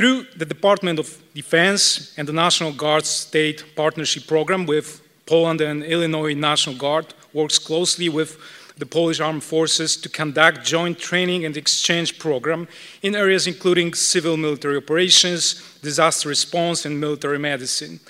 Through 0.00 0.28
the 0.34 0.46
Department 0.46 0.98
of 0.98 1.18
Defense 1.34 2.14
and 2.16 2.26
the 2.26 2.32
National 2.32 2.72
Guard 2.72 3.04
State 3.04 3.76
Partnership 3.76 4.26
Program 4.26 4.64
with 4.64 5.02
Poland 5.26 5.60
and 5.60 5.84
Illinois 5.84 6.32
National 6.32 6.74
Guard 6.74 7.12
works 7.34 7.58
closely 7.58 8.08
with 8.08 8.38
the 8.78 8.86
Polish 8.86 9.20
Armed 9.20 9.44
Forces 9.44 9.98
to 9.98 10.08
conduct 10.08 10.64
joint 10.64 10.98
training 10.98 11.44
and 11.44 11.54
exchange 11.54 12.18
program 12.18 12.66
in 13.02 13.14
areas 13.14 13.46
including 13.46 13.92
civil 13.92 14.38
military 14.38 14.78
operations, 14.78 15.62
disaster 15.82 16.30
response, 16.30 16.86
and 16.86 16.98
military 16.98 17.38
medicine. 17.38 18.00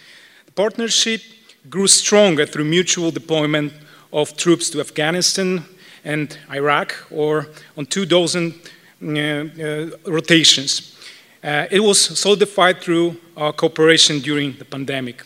The 0.46 0.52
partnership 0.52 1.22
grew 1.68 1.88
stronger 1.88 2.46
through 2.46 2.66
mutual 2.66 3.10
deployment 3.10 3.72
of 4.12 4.36
troops 4.36 4.70
to 4.70 4.78
Afghanistan 4.78 5.64
and 6.04 6.38
Iraq, 6.52 6.94
or 7.10 7.48
on 7.76 7.86
two 7.86 8.06
dozen 8.06 8.54
uh, 9.02 9.10
uh, 9.10 9.90
rotations. 10.06 10.96
Uh, 11.42 11.66
it 11.70 11.80
was 11.80 12.18
solidified 12.18 12.82
through 12.82 13.16
our 13.34 13.52
cooperation 13.52 14.20
during 14.20 14.52
the 14.58 14.64
pandemic. 14.64 15.24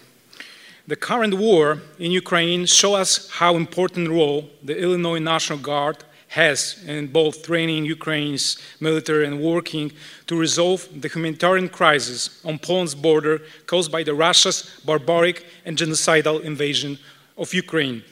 The 0.87 0.95
current 0.95 1.35
war 1.35 1.81
in 1.99 2.13
Ukraine 2.13 2.67
shows 2.67 2.95
us 2.95 3.31
how 3.31 3.57
important 3.57 4.09
role 4.09 4.49
the 4.63 4.79
Illinois 4.79 5.19
National 5.19 5.59
Guard 5.59 6.05
has 6.29 6.83
in 6.87 7.09
both 7.09 7.43
training 7.43 7.85
Ukraine's 7.85 8.59
military 8.79 9.27
and 9.27 9.41
working 9.41 9.91
to 10.29 10.39
resolve 10.39 10.87
the 11.01 11.09
humanitarian 11.09 11.69
crisis 11.69 12.41
on 12.45 12.61
Poland's 12.61 12.95
border 12.95 13.43
caused 13.67 13.91
by 13.91 14.05
the 14.05 14.15
Russia's 14.15 14.71
barbaric 14.85 15.45
and 15.65 15.77
genocidal 15.77 16.45
invasion 16.45 16.97
of 17.37 17.53
Ukraine. 17.55 18.05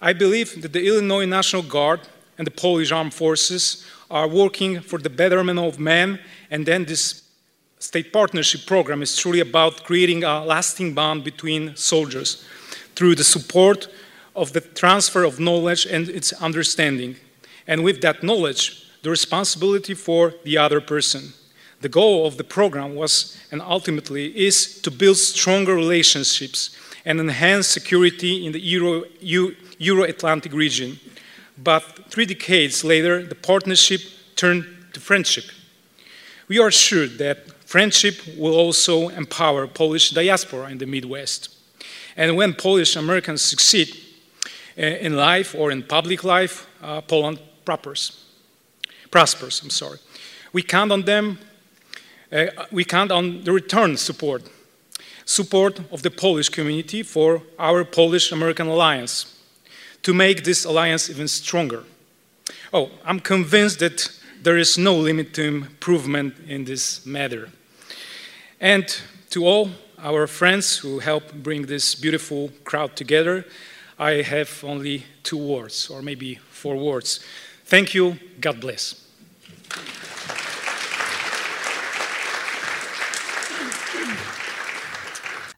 I 0.00 0.14
believe 0.14 0.62
that 0.62 0.72
the 0.72 0.86
Illinois 0.86 1.26
National 1.26 1.62
Guard 1.62 2.00
and 2.38 2.46
the 2.46 2.50
Polish 2.50 2.90
armed 2.90 3.12
forces 3.12 3.84
are 4.10 4.28
working 4.28 4.80
for 4.80 4.98
the 4.98 5.10
betterment 5.10 5.58
of 5.58 5.78
men 5.78 6.20
and 6.50 6.64
then 6.64 6.84
this 6.84 7.23
state 7.84 8.12
partnership 8.12 8.66
program 8.66 9.02
is 9.02 9.16
truly 9.16 9.40
about 9.40 9.84
creating 9.84 10.24
a 10.24 10.44
lasting 10.44 10.94
bond 10.94 11.24
between 11.24 11.76
soldiers. 11.76 12.44
through 12.94 13.14
the 13.14 13.24
support 13.24 13.88
of 14.34 14.52
the 14.52 14.60
transfer 14.60 15.24
of 15.24 15.40
knowledge 15.40 15.86
and 15.86 16.08
its 16.08 16.32
understanding. 16.34 17.16
And 17.66 17.84
with 17.84 18.00
that 18.02 18.22
knowledge, 18.22 18.86
the 19.02 19.10
responsibility 19.10 19.94
for 19.94 20.34
the 20.44 20.58
other 20.58 20.80
person. 20.80 21.32
The 21.80 21.88
goal 21.88 22.26
of 22.26 22.36
the 22.36 22.44
program 22.44 22.94
was 22.94 23.38
and 23.50 23.60
ultimately 23.60 24.26
is 24.46 24.80
to 24.82 24.90
build 24.90 25.18
stronger 25.18 25.74
relationships 25.74 26.76
and 27.04 27.20
enhance 27.20 27.66
security 27.68 28.46
in 28.46 28.52
the 28.52 28.60
Euro, 28.60 29.04
Euro 29.78 30.02
Atlantic 30.04 30.52
region. 30.52 30.98
But 31.62 31.82
three 32.10 32.26
decades 32.26 32.82
later, 32.84 33.22
the 33.22 33.34
partnership 33.34 34.00
turned 34.34 34.64
to 34.94 35.00
friendship. 35.00 35.44
We 36.48 36.58
are 36.58 36.70
sure 36.70 37.06
that 37.06 37.53
friendship 37.74 38.20
will 38.38 38.54
also 38.54 39.08
empower 39.08 39.66
Polish 39.66 40.10
diaspora 40.10 40.70
in 40.70 40.78
the 40.78 40.86
Midwest. 40.86 41.48
And 42.16 42.36
when 42.36 42.54
Polish 42.54 42.94
Americans 42.94 43.42
succeed 43.42 43.88
eh, 44.76 45.06
in 45.06 45.16
life 45.16 45.56
or 45.58 45.72
in 45.72 45.82
public 45.82 46.22
life, 46.22 46.68
uh, 46.80 47.00
Poland 47.00 47.40
prospers. 47.64 48.12
Prospers, 49.10 49.60
I'm 49.60 49.70
sorry. 49.70 49.98
We 50.52 50.62
count 50.62 50.92
on 50.92 51.02
them. 51.02 51.38
Uh, 52.30 52.46
we 52.70 52.84
count 52.84 53.10
on 53.10 53.42
the 53.42 53.50
return 53.50 53.96
support, 53.96 54.42
support 55.24 55.80
of 55.90 56.02
the 56.02 56.12
Polish 56.12 56.50
community 56.50 57.02
for 57.02 57.42
our 57.58 57.84
Polish-American 57.84 58.68
alliance, 58.68 59.26
to 60.02 60.14
make 60.14 60.44
this 60.44 60.64
alliance 60.64 61.10
even 61.10 61.26
stronger. 61.26 61.82
Oh, 62.72 62.90
I'm 63.04 63.18
convinced 63.18 63.80
that 63.80 64.08
there 64.42 64.58
is 64.60 64.78
no 64.78 64.94
limit 64.94 65.34
to 65.34 65.42
improvement 65.42 66.34
in 66.46 66.64
this 66.64 67.04
matter. 67.04 67.50
And 68.64 68.88
to 69.28 69.46
all 69.46 69.68
our 69.98 70.26
friends 70.26 70.78
who 70.78 70.98
help 70.98 71.34
bring 71.34 71.66
this 71.66 71.94
beautiful 71.94 72.50
crowd 72.64 72.96
together, 72.96 73.44
I 73.98 74.22
have 74.22 74.64
only 74.64 75.04
two 75.22 75.36
words, 75.36 75.90
or 75.90 76.00
maybe 76.00 76.36
four 76.50 76.74
words. 76.78 77.20
Thank 77.66 77.92
you. 77.92 78.18
God 78.40 78.62
bless. 78.62 79.06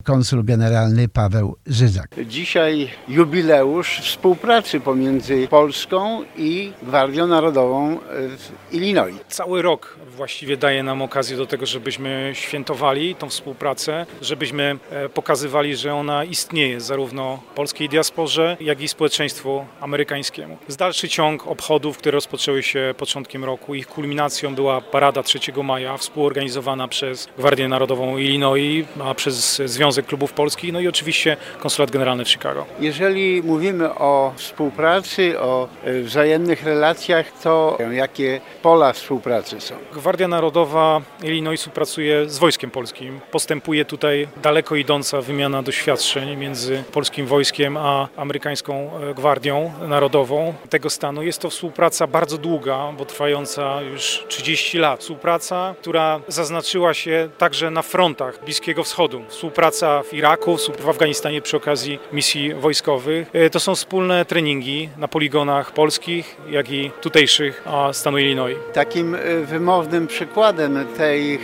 Konsul 0.07 0.45
generalny 0.45 1.09
Paweł 1.09 1.57
Żyzak. 1.67 2.09
Dzisiaj 2.27 2.91
jubileusz 3.09 4.01
współpracy 4.01 4.81
pomiędzy 4.81 5.49
Polską 5.49 6.23
i 6.37 6.73
Gwardią 6.83 7.27
Narodową 7.27 7.99
w 8.11 8.75
Illinois. 8.75 9.17
Cały 9.29 9.63
rok 9.63 9.97
właściwie 10.17 10.57
daje 10.57 10.83
nam 10.83 11.03
okazję 11.03 11.37
do 11.37 11.47
tego, 11.47 11.67
żebyśmy 11.67 12.31
świętowali 12.35 13.15
tą 13.15 13.29
współpracę, 13.29 14.07
żebyśmy 14.23 14.79
e, 14.91 15.09
pokazywali, 15.09 15.77
że 15.77 15.95
ona 15.95 16.25
istnieje 16.25 16.81
zarówno 16.81 17.43
polskiej 17.55 17.89
diasporze, 17.89 18.57
jak 18.61 18.81
i 18.81 18.89
społeczeństwu 18.89 19.65
amerykańskiemu. 19.81 20.57
Z 20.69 20.77
dalszy 20.77 21.09
ciąg 21.09 21.47
obchodów, 21.47 21.99
które 21.99 22.15
rozpoczęły 22.15 22.63
się 22.63 22.95
początkiem 22.99 23.45
roku, 23.45 23.75
ich 23.75 23.87
kulminacją 23.87 24.55
była 24.55 24.81
parada 24.81 25.23
3 25.23 25.39
maja, 25.65 25.97
współorganizowana 25.97 26.89
przez 26.89 27.29
Gwardię 27.39 27.69
Narodową 27.69 28.19
Illinois, 28.19 28.87
a 29.05 29.15
przez 29.15 29.63
Związek 29.65 29.96
Klubów 30.03 30.33
Polskich, 30.33 30.73
no 30.73 30.81
i 30.81 30.89
oczywiście 30.89 31.37
Konsulat 31.61 31.91
Generalny 31.91 32.25
w 32.25 32.29
Chicago. 32.29 32.67
Jeżeli 32.81 33.43
mówimy 33.43 33.95
o 33.95 34.33
współpracy, 34.37 35.41
o 35.41 35.69
e, 35.85 36.01
wzajemnych 36.03 36.65
relacjach, 36.65 37.33
to 37.43 37.79
jakie 37.93 38.41
pola 38.63 38.93
współpracy 38.93 39.61
są? 39.61 39.75
Gwardia 39.93 40.29
Narodowa 40.29 41.01
Illinoisu 41.23 41.71
pracuje 41.71 42.29
z 42.29 42.39
Wojskiem 42.39 42.71
Polskim. 42.71 43.21
Postępuje 43.31 43.85
tutaj 43.85 44.29
daleko 44.43 44.77
idąca 44.77 45.21
wymiana 45.21 45.63
doświadczeń 45.63 46.37
między 46.37 46.85
polskim 46.93 47.27
wojskiem 47.27 47.77
a 47.77 48.09
amerykańską 48.17 48.91
e, 49.11 49.15
Gwardią 49.15 49.73
Narodową 49.89 50.55
tego 50.71 50.91
stanu. 50.91 51.23
Jest 51.23 51.41
to 51.41 51.51
współpraca 51.51 52.07
bardzo 52.07 52.39
długa, 52.39 52.93
bo 52.99 53.05
trwająca 53.05 53.83
już 53.83 54.25
30 54.29 54.79
lat. 54.79 55.01
Współpraca, 55.01 55.75
która 55.81 56.21
zaznaczyła 56.29 56.95
się 56.95 57.29
także 57.39 57.71
na 57.71 57.83
frontach 57.83 58.45
Bliskiego 58.45 58.85
Wschodu. 58.85 59.23
Współpraca 59.29 59.86
w 60.05 60.15
Iraku, 60.15 60.57
w 60.79 60.89
Afganistanie 60.89 61.43
przy 61.43 61.57
okazji 61.57 61.99
misji 62.13 62.55
wojskowych. 62.55 63.31
E, 63.33 63.51
to 63.51 63.61
są 63.61 63.75
wspólne 63.75 64.25
treningi 64.25 64.89
na 64.97 65.09
poligonach 65.09 65.73
polskich, 65.73 66.37
jak 66.51 66.71
i 66.71 66.91
tutejszych 67.01 67.65
stanu 67.93 68.19
Illinois. 68.19 68.57
Takim 68.73 69.15
e, 69.15 69.19
wymownym 69.41 70.07
przykładem 70.07 70.87
tej 70.97 71.35
e, 71.35 71.39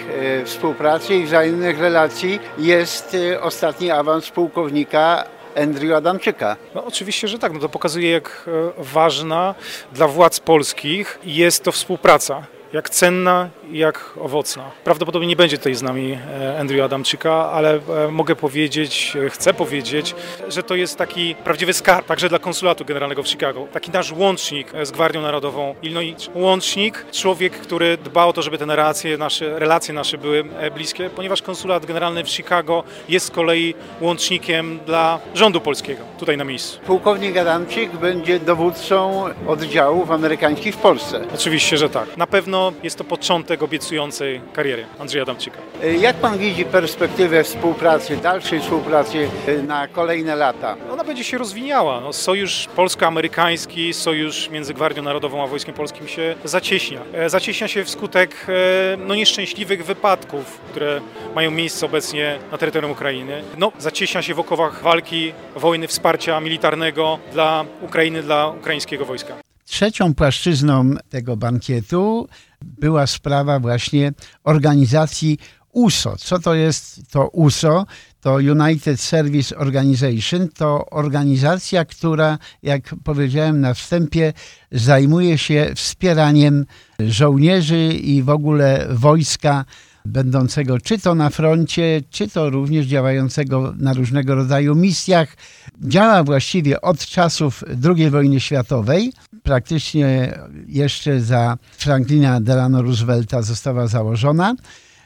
współpracy 0.44 1.14
i 1.14 1.24
wzajemnych 1.24 1.80
relacji 1.80 2.40
jest 2.58 3.16
ostatni 3.40 3.90
awans 3.90 4.30
pułkownika 4.30 5.24
Andrew 5.56 5.92
Adamczyka. 5.92 6.56
No, 6.74 6.84
oczywiście, 6.84 7.28
że 7.28 7.38
tak. 7.38 7.52
No 7.52 7.60
to 7.60 7.68
pokazuje, 7.68 8.10
jak 8.10 8.44
ważna 8.78 9.54
dla 9.92 10.08
władz 10.08 10.40
polskich 10.40 11.18
jest 11.24 11.64
to 11.64 11.72
współpraca 11.72 12.42
jak 12.72 12.90
cenna 12.90 13.48
i 13.70 13.78
jak 13.78 14.10
owocna. 14.20 14.70
Prawdopodobnie 14.84 15.28
nie 15.28 15.36
będzie 15.36 15.58
tutaj 15.58 15.74
z 15.74 15.82
nami 15.82 16.18
e, 16.40 16.58
Andrew 16.58 16.84
Adamczyka, 16.84 17.50
ale 17.50 17.74
e, 17.74 18.08
mogę 18.10 18.36
powiedzieć, 18.36 19.16
e, 19.26 19.30
chcę 19.30 19.54
powiedzieć, 19.54 20.14
że 20.48 20.62
to 20.62 20.74
jest 20.74 20.98
taki 20.98 21.34
prawdziwy 21.34 21.72
skarb, 21.72 22.06
także 22.06 22.28
dla 22.28 22.38
konsulatu 22.38 22.84
generalnego 22.84 23.22
w 23.22 23.28
Chicago. 23.28 23.66
Taki 23.72 23.90
nasz 23.90 24.12
łącznik 24.12 24.72
z 24.82 24.90
Gwardią 24.90 25.22
Narodową 25.22 25.74
Illinois. 25.82 26.30
Łącznik, 26.34 27.04
człowiek, 27.12 27.52
który 27.52 27.96
dba 27.96 28.24
o 28.24 28.32
to, 28.32 28.42
żeby 28.42 28.58
te 28.58 28.66
relacje 28.66 29.18
nasze, 29.18 29.58
relacje 29.58 29.94
nasze 29.94 30.18
były 30.18 30.44
bliskie, 30.74 31.10
ponieważ 31.10 31.42
konsulat 31.42 31.86
generalny 31.86 32.24
w 32.24 32.30
Chicago 32.30 32.84
jest 33.08 33.26
z 33.26 33.30
kolei 33.30 33.74
łącznikiem 34.00 34.78
dla 34.86 35.18
rządu 35.34 35.60
polskiego, 35.60 36.02
tutaj 36.18 36.36
na 36.36 36.44
miejscu. 36.44 36.80
Pułkownik 36.80 37.36
Adamczyk 37.36 37.96
będzie 37.96 38.40
dowódcą 38.40 39.24
oddziałów 39.48 40.10
amerykańskich 40.10 40.74
w 40.74 40.78
Polsce. 40.78 41.20
Oczywiście, 41.34 41.76
że 41.76 41.88
tak. 41.88 42.16
Na 42.16 42.26
pewno 42.26 42.61
jest 42.82 42.98
to 42.98 43.04
początek 43.04 43.62
obiecującej 43.62 44.40
kariery 44.52 44.84
Andrzeja 44.98 45.22
Adamczyka. 45.22 45.58
Jak 46.00 46.16
pan 46.16 46.38
widzi 46.38 46.64
perspektywę 46.64 47.44
współpracy, 47.44 48.16
dalszej 48.16 48.60
współpracy 48.60 49.28
e, 49.46 49.62
na 49.62 49.88
kolejne 49.88 50.36
lata? 50.36 50.76
Ona 50.92 51.04
będzie 51.04 51.24
się 51.24 51.38
rozwijała. 51.38 52.00
No, 52.00 52.12
sojusz 52.12 52.68
polsko-amerykański, 52.76 53.94
sojusz 53.94 54.50
między 54.50 54.74
Gwardią 54.74 55.02
Narodową 55.02 55.42
a 55.42 55.46
Wojskiem 55.46 55.74
Polskim 55.74 56.08
się 56.08 56.34
zacieśnia. 56.44 57.00
E, 57.12 57.30
zacieśnia 57.30 57.68
się 57.68 57.84
wskutek 57.84 58.46
e, 58.48 58.96
no, 58.96 59.14
nieszczęśliwych 59.14 59.84
wypadków, 59.84 60.60
które 60.70 61.00
mają 61.34 61.50
miejsce 61.50 61.86
obecnie 61.86 62.38
na 62.52 62.58
terytorium 62.58 62.92
Ukrainy. 62.92 63.42
No, 63.58 63.72
zacieśnia 63.78 64.22
się 64.22 64.34
w 64.34 64.40
okowach 64.40 64.82
walki, 64.82 65.32
wojny, 65.56 65.88
wsparcia 65.88 66.40
militarnego 66.40 67.18
dla 67.32 67.64
Ukrainy, 67.82 68.22
dla 68.22 68.48
ukraińskiego 68.48 69.04
wojska. 69.04 69.51
Trzecią 69.72 70.14
płaszczyzną 70.14 70.94
tego 71.08 71.36
bankietu 71.36 72.28
była 72.62 73.06
sprawa 73.06 73.60
właśnie 73.60 74.12
organizacji 74.44 75.38
USO. 75.72 76.16
Co 76.16 76.38
to 76.38 76.54
jest 76.54 77.10
to 77.10 77.28
USO? 77.28 77.86
To 78.20 78.34
United 78.34 79.00
Service 79.00 79.56
Organization. 79.56 80.48
To 80.48 80.86
organizacja, 80.90 81.84
która, 81.84 82.38
jak 82.62 82.94
powiedziałem 83.04 83.60
na 83.60 83.74
wstępie, 83.74 84.32
zajmuje 84.72 85.38
się 85.38 85.72
wspieraniem 85.74 86.66
żołnierzy 87.00 87.92
i 87.92 88.22
w 88.22 88.30
ogóle 88.30 88.86
wojska 88.90 89.64
będącego 90.04 90.80
czy 90.80 90.98
to 90.98 91.14
na 91.14 91.30
froncie, 91.30 92.02
czy 92.10 92.28
to 92.28 92.50
również 92.50 92.86
działającego 92.86 93.74
na 93.76 93.92
różnego 93.92 94.34
rodzaju 94.34 94.74
misjach. 94.74 95.36
Działa 95.80 96.24
właściwie 96.24 96.80
od 96.80 97.06
czasów 97.06 97.64
II 97.84 98.10
wojny 98.10 98.40
światowej. 98.40 99.12
Praktycznie 99.42 100.38
jeszcze 100.66 101.20
za 101.20 101.58
Franklina 101.78 102.40
Delano 102.40 102.82
Roosevelta 102.82 103.42
została 103.42 103.86
założona. 103.86 104.54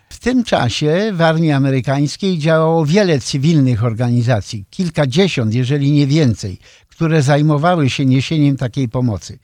W 0.09 0.19
tym 0.19 0.45
czasie 0.45 1.13
w 1.15 1.21
armii 1.21 1.53
amerykańskiej 1.53 2.39
działało 2.39 2.87
wiele 2.87 3.21
cywilnych 3.21 3.85
organizacji, 3.85 4.65
kilkadziesiąt, 4.71 5.55
jeżeli 5.55 5.93
nie 5.93 6.07
więcej, 6.07 6.59
które 6.89 7.23
zajmowały 7.23 7.91
się 7.91 8.07
niesieniem 8.07 8.57
takiej 8.57 8.89
pomocy. 8.89 9.39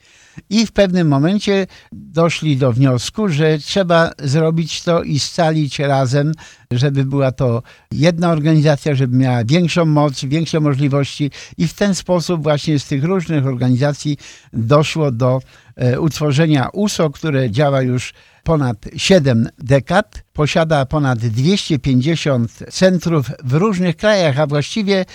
I 0.49 0.65
w 0.65 0.71
pewnym 0.71 1.07
momencie 1.07 1.67
doszli 1.91 2.57
do 2.57 2.73
wniosku, 2.73 3.29
że 3.29 3.57
trzeba 3.57 4.11
zrobić 4.23 4.81
to 4.81 5.03
i 5.03 5.19
scalić 5.19 5.79
razem, 5.79 6.31
żeby 6.71 7.05
była 7.05 7.31
to 7.31 7.63
jedna 7.91 8.31
organizacja, 8.31 8.95
żeby 8.95 9.17
miała 9.17 9.45
większą 9.45 9.85
moc, 9.85 10.25
większe 10.25 10.59
możliwości. 10.59 11.31
I 11.57 11.67
w 11.67 11.73
ten 11.73 11.95
sposób 11.95 12.43
właśnie 12.43 12.79
z 12.79 12.85
tych 12.85 13.03
różnych 13.03 13.47
organizacji 13.47 14.17
doszło 14.53 15.11
do 15.11 15.41
e, 15.75 15.99
utworzenia 15.99 16.69
USO, 16.73 17.09
które 17.09 17.51
działa 17.51 17.81
już 17.81 18.13
ponad 18.43 18.77
7 18.97 19.49
dekad, 19.57 20.23
posiada 20.33 20.85
ponad 20.85 21.19
250 21.19 22.51
centrów 22.71 23.31
w 23.43 23.53
różnych 23.53 23.95
krajach, 23.95 24.39
a 24.39 24.47
właściwie 24.47 25.05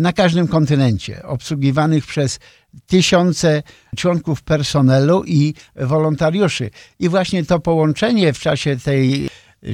na 0.00 0.12
każdym 0.12 0.48
kontynencie, 0.48 1.22
obsługiwanych 1.22 2.06
przez 2.06 2.38
tysiące 2.86 3.62
członków 3.96 4.42
personelu 4.42 5.24
i 5.26 5.54
wolontariuszy. 5.76 6.70
I 6.98 7.08
właśnie 7.08 7.44
to 7.44 7.58
połączenie 7.58 8.32
w 8.32 8.38
czasie 8.38 8.76
tej 8.76 9.28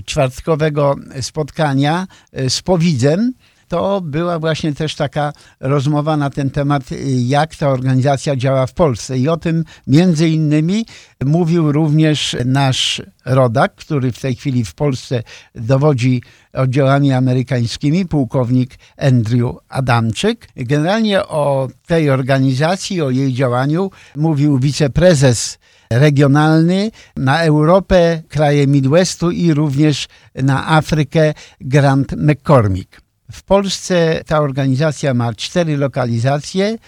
czwartkowego 0.05 0.97
spotkania 1.21 2.07
e, 2.33 2.51
z 2.51 2.62
Powidzem 2.62 3.33
to 3.73 4.01
była 4.01 4.39
właśnie 4.39 4.75
też 4.75 4.95
taka 4.95 5.33
rozmowa 5.61 6.17
na 6.17 6.31
ten 6.31 6.51
temat, 6.51 6.83
jak 7.27 7.57
ta 7.57 7.69
organizacja 7.69 8.37
działa 8.37 8.67
w 8.67 8.75
Polsce. 8.75 9.19
I 9.19 9.29
o 9.29 9.37
tym 9.37 9.65
między 9.87 10.29
innymi 10.29 10.87
mówił 11.25 11.73
również 11.73 12.37
nasz 12.45 13.03
rodak, 13.25 13.75
który 13.75 14.13
w 14.13 14.21
tej 14.21 14.35
chwili 14.35 14.65
w 14.65 14.75
Polsce 14.75 15.23
dowodzi 15.55 16.23
oddziałami 16.53 17.13
amerykańskimi, 17.13 18.07
pułkownik 18.07 18.75
Andrew 18.97 19.57
Adamczyk. 19.69 20.49
Generalnie 20.57 21.27
o 21.27 21.69
tej 21.87 22.11
organizacji, 22.11 23.03
o 23.03 23.11
jej 23.11 23.33
działaniu 23.33 23.91
mówił 24.17 24.59
wiceprezes 24.59 25.59
regionalny 25.91 26.91
na 27.17 27.43
Europę, 27.43 28.23
kraje 28.29 28.67
Midwestu 28.67 29.31
i 29.31 29.55
również 29.55 30.09
na 30.35 30.69
Afrykę 30.69 31.35
Grant 31.61 32.13
McCormick. 32.17 33.02
W 33.33 33.42
Polsce 33.42 34.23
ta 34.27 34.40
organizacja 34.40 35.14
ma 35.14 35.35
cztery 35.35 35.77
lokalizacje. 35.77 36.79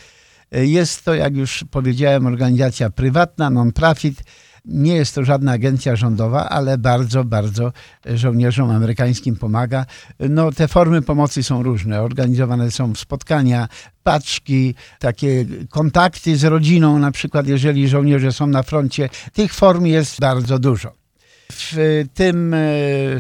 Jest 0.53 1.05
to, 1.05 1.15
jak 1.15 1.37
już 1.37 1.65
powiedziałem, 1.71 2.27
organizacja 2.27 2.91
prywatna, 2.91 3.51
non-profit. 3.51 4.23
Nie 4.65 4.95
jest 4.95 5.15
to 5.15 5.25
żadna 5.25 5.53
agencja 5.53 5.97
rządowa, 5.97 6.49
ale 6.49 6.79
bardzo, 6.79 7.25
bardzo 7.25 7.73
żołnierzom 8.15 8.71
amerykańskim 8.71 9.37
pomaga. 9.37 9.87
No, 10.21 10.53
te 10.53 10.69
formy 10.69 11.03
pomocy 11.03 11.43
są 11.43 11.63
różne. 11.63 12.03
Organizowane 12.03 12.71
są 12.71 12.95
spotkania, 12.95 13.69
paczki, 14.03 14.75
takie 14.99 15.45
kontakty 15.71 16.37
z 16.37 16.45
rodziną, 16.45 16.99
na 16.99 17.11
przykład 17.11 17.47
jeżeli 17.47 17.89
żołnierze 17.89 18.33
są 18.33 18.47
na 18.47 18.63
froncie. 18.63 19.09
Tych 19.33 19.55
form 19.55 19.85
jest 19.85 20.21
bardzo 20.21 20.59
dużo. 20.59 21.04
W 21.57 22.05
tym 22.15 22.55
e, 22.55 22.61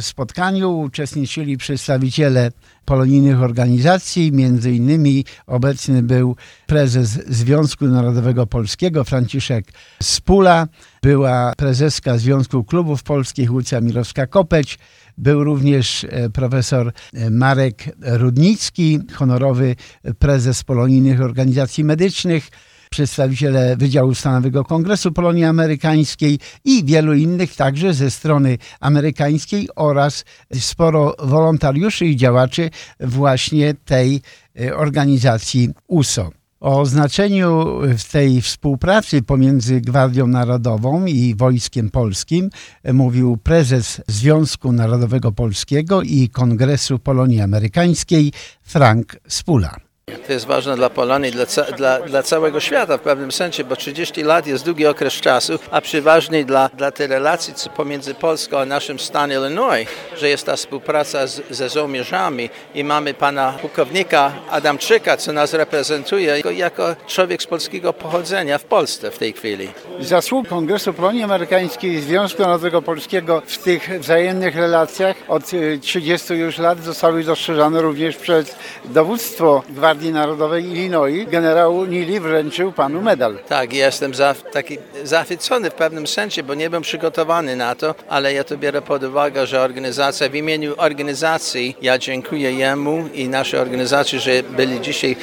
spotkaniu 0.01 0.79
uczestniczyli 0.81 1.57
przedstawiciele 1.57 2.51
polonijnych 2.85 3.42
organizacji, 3.42 4.33
między 4.33 4.73
innymi 4.73 5.25
obecny 5.47 6.03
był 6.03 6.37
prezes 6.66 7.09
Związku 7.29 7.87
Narodowego 7.87 8.47
Polskiego 8.47 9.05
Franciszek 9.05 9.73
Spula, 10.03 10.66
była 11.03 11.53
prezeska 11.57 12.18
Związku 12.18 12.64
Klubów 12.64 13.03
Polskich 13.03 13.53
Łucja 13.53 13.81
Mirowska-Kopeć, 13.81 14.79
był 15.18 15.44
również 15.44 16.05
e, 16.05 16.31
profesor 16.31 16.92
e, 17.14 17.31
Marek 17.31 17.85
Rudnicki, 18.01 19.01
honorowy 19.12 19.77
prezes 20.18 20.64
polonijnych 20.64 21.20
organizacji 21.20 21.85
medycznych, 21.85 22.51
przedstawiciele 22.94 23.76
Wydziału 23.76 24.14
Stanowego 24.14 24.64
Kongresu 24.64 25.12
Polonii 25.12 25.44
Amerykańskiej 25.44 26.38
i 26.64 26.85
wielu 26.85 27.14
innych 27.14 27.57
także 27.57 27.94
ze 27.94 28.11
strony 28.11 28.59
amerykańskiej 28.80 29.68
oraz 29.76 30.24
sporo 30.54 31.14
wolontariuszy 31.18 32.07
i 32.07 32.16
działaczy 32.16 32.70
właśnie 33.00 33.74
tej 33.74 34.20
e, 34.61 34.76
organizacji 34.76 35.70
USO. 35.87 36.30
O 36.61 36.87
znaczeniu 36.87 37.80
tej 38.12 38.42
współpracy 38.42 39.22
pomiędzy 39.22 39.80
Gwardią 39.80 40.26
Narodową 40.26 41.07
i 41.07 41.35
Wojskiem 41.35 41.90
Polskim 41.90 42.50
mówił 42.92 43.37
prezes 43.37 44.00
Związku 44.09 44.72
Narodowego 44.72 45.33
Polskiego 45.33 46.02
i 46.02 46.28
Kongresu 46.28 46.98
Polonii 46.98 47.40
Amerykańskiej 47.40 48.33
Frank 48.62 49.16
Spula. 49.28 49.84
To 50.26 50.32
jest 50.32 50.46
ważne 50.46 50.76
dla 50.76 50.90
Polonii, 50.90 51.32
dla, 51.32 51.44
dla, 51.76 52.00
dla, 52.00 52.22
całego 52.22 52.60
świata 52.60 52.98
w 52.98 53.00
pewnym 53.00 53.32
sensie, 53.32 53.64
bo 53.64 53.76
30 53.76 54.22
lat 54.22 54.46
jest 54.46 54.64
długi 54.64 54.86
okres 54.86 55.12
czasu, 55.12 55.58
a 55.70 55.80
przeważnie 55.80 56.44
dla, 56.44 56.68
dla 56.68 56.90
tej 56.90 57.06
relacji 57.06 57.54
pomiędzy 57.76 58.14
Polską 58.14 58.58
a 58.58 58.64
naszym 58.64 58.98
stanem 58.98 59.42
Illinois, 59.42 59.88
że 60.16 60.28
jest 60.28 60.46
ta 60.46 60.56
współpraca 60.56 61.26
z, 61.26 61.42
ze 61.50 61.68
żołnierzami 61.68 62.50
i 62.74 62.84
mamy 62.84 63.14
pana 63.14 63.52
pułkownika 63.52 64.32
Adamczyka, 64.50 65.16
co 65.16 65.32
nas 65.32 65.54
reprezentuje 65.54 66.36
jako, 66.36 66.50
jako 66.50 66.96
człowiek 67.06 67.42
z 67.42 67.46
polskiego 67.46 67.92
pochodzenia 67.92 68.58
w 68.58 68.64
Polsce 68.64 69.10
w 69.10 69.18
tej 69.18 69.32
chwili. 69.32 69.68
Zasług 70.00 70.48
Kongresu 70.48 70.92
Polonii 70.92 71.22
Amerykańskiej 71.22 71.92
i 71.92 72.00
Związku 72.00 72.42
Narodowego 72.42 72.82
Polskiego 72.82 73.42
w 73.46 73.58
tych 73.58 74.00
wzajemnych 74.00 74.56
relacjach 74.56 75.16
od 75.28 75.44
30 75.80 76.32
y, 76.32 76.36
już 76.36 76.58
lat 76.58 76.84
zostały 76.84 77.24
dostrzeżone 77.24 77.82
również 77.82 78.16
przez 78.16 78.56
dowództwo 78.84 79.62
Gwardii 79.94 80.12
Narodowej 80.12 80.64
Illinois 80.64 81.26
generał 81.30 81.87
Neely 81.87 82.20
wręczył 82.20 82.72
panu 82.72 83.00
medal. 83.00 83.38
Tak, 83.48 83.72
jestem 83.72 84.14
za, 84.14 84.35
taki 84.52 84.78
zachwycony 85.04 85.70
w 85.70 85.74
pewnym 85.74 86.07
sensie, 86.07 86.42
bo 86.42 86.54
nie 86.54 86.70
byłem 86.70 86.83
przygotowany 86.83 87.57
na 87.57 87.74
to, 87.74 87.94
ale 88.09 88.33
ja 88.33 88.44
to 88.44 88.57
biorę 88.57 88.83
pod 88.83 89.04
uwagę, 89.04 89.46
że 89.46 89.61
organizacja, 89.61 90.28
w 90.28 90.35
imieniu 90.35 90.74
organizacji 90.76 91.76
ja 91.83 91.98
dziękuję 91.98 92.52
jemu 92.52 93.09
i 93.14 93.28
naszej 93.28 93.61
organizacji, 93.61 94.20
że 94.20 94.42
byli 94.42 94.80
dzisiaj 94.80 95.16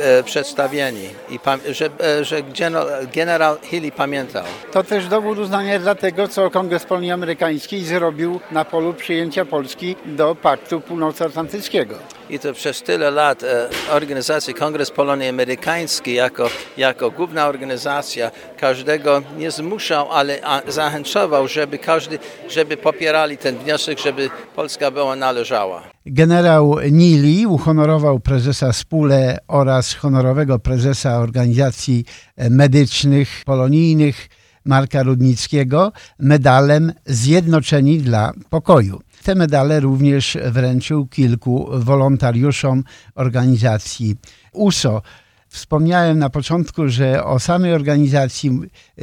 e, 0.00 0.18
e, 0.18 0.22
przedstawieni 0.22 1.08
i 1.30 1.38
że, 1.70 1.90
e, 2.00 2.24
że 2.24 2.42
generał, 2.42 2.86
generał 3.14 3.56
Healy 3.70 3.92
pamiętał. 3.92 4.44
To 4.72 4.84
też 4.84 5.08
dowód 5.08 5.38
uznania 5.38 5.78
dla 5.78 5.94
tego, 5.94 6.28
co 6.28 6.50
Kongres 6.50 6.84
Polonii 6.84 7.10
Amerykańskiej 7.10 7.84
zrobił 7.84 8.40
na 8.50 8.64
polu 8.64 8.94
przyjęcia 8.94 9.44
Polski 9.44 9.96
do 10.06 10.34
Paktu 10.34 10.80
Północnoatlantyckiego. 10.80 12.15
I 12.30 12.38
to 12.38 12.52
przez 12.52 12.82
tyle 12.82 13.10
lat 13.10 13.42
e, 13.42 13.68
organizacja 13.90 14.54
Kongres 14.54 14.90
Polonii 14.90 15.28
Amerykańskiej 15.28 16.14
jako, 16.14 16.50
jako 16.76 17.10
główna 17.10 17.46
organizacja 17.46 18.30
każdego 18.58 19.22
nie 19.38 19.50
zmuszał, 19.50 20.12
ale 20.12 20.38
zachęcał, 20.68 21.48
żeby 21.48 21.78
każdy, 21.78 22.18
żeby 22.48 22.76
popierali 22.76 23.36
ten 23.38 23.58
wniosek, 23.58 23.98
żeby 23.98 24.30
Polska 24.56 24.90
była 24.90 25.16
należała. 25.16 25.82
Generał 26.06 26.76
Nili 26.90 27.46
uhonorował 27.46 28.20
prezesa 28.20 28.72
Spule 28.72 29.38
oraz 29.48 29.94
honorowego 29.94 30.58
prezesa 30.58 31.18
organizacji 31.18 32.04
medycznych 32.50 33.42
polonijnych 33.44 34.28
Marka 34.66 35.02
Rudnickiego 35.02 35.92
medalem 36.18 36.92
Zjednoczeni 37.06 37.98
dla 37.98 38.32
Pokoju. 38.50 39.00
Te 39.22 39.34
medale 39.34 39.80
również 39.80 40.38
wręczył 40.44 41.06
kilku 41.06 41.68
wolontariuszom 41.72 42.84
organizacji 43.14 44.16
USO. 44.52 45.02
Wspomniałem 45.48 46.18
na 46.18 46.30
początku, 46.30 46.88
że 46.88 47.24
o 47.24 47.38
samej 47.38 47.72
organizacji 47.72 48.50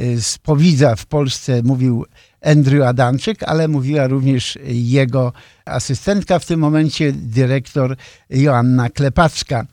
y, 0.00 0.22
z 0.22 0.38
Powidza 0.38 0.96
w 0.96 1.06
Polsce 1.06 1.62
mówił 1.62 2.04
Andrew 2.42 2.82
Adamczyk, 2.82 3.42
ale 3.42 3.68
mówiła 3.68 4.06
również 4.06 4.58
jego 4.66 5.32
asystentka 5.64 6.38
w 6.38 6.46
tym 6.46 6.60
momencie, 6.60 7.12
dyrektor 7.12 7.96
Joanna 8.30 8.90
Klepacka. 8.90 9.66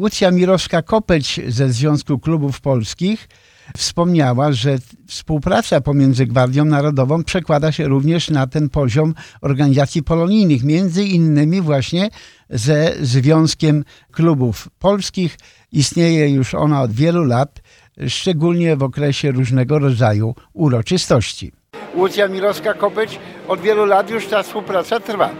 Łucja 0.00 0.30
Mirowska-Kopeć 0.30 1.40
ze 1.48 1.72
Związku 1.72 2.18
Klubów 2.18 2.60
Polskich 2.60 3.28
wspomniała, 3.76 4.52
że 4.52 4.78
współpraca 5.06 5.80
pomiędzy 5.80 6.26
Gwardią 6.26 6.64
Narodową 6.64 7.24
przekłada 7.24 7.72
się 7.72 7.88
również 7.88 8.30
na 8.30 8.46
ten 8.46 8.68
poziom 8.68 9.14
organizacji 9.40 10.02
polonijnych, 10.02 10.62
między 10.62 11.04
innymi 11.04 11.60
właśnie 11.60 12.08
ze 12.50 12.92
Związkiem 13.00 13.84
Klubów 14.12 14.68
Polskich. 14.78 15.38
Istnieje 15.72 16.28
już 16.28 16.54
ona 16.54 16.82
od 16.82 16.92
wielu 16.92 17.24
lat, 17.24 17.62
szczególnie 18.08 18.76
w 18.76 18.82
okresie 18.82 19.32
różnego 19.32 19.78
rodzaju 19.78 20.34
uroczystości. 20.52 21.52
Łucja 21.94 22.28
Mirowska-Kopeć 22.28 23.18
od 23.48 23.60
wielu 23.60 23.84
lat 23.86 24.10
już 24.10 24.26
ta 24.26 24.42
współpraca 24.42 25.00
trwa. 25.00 25.30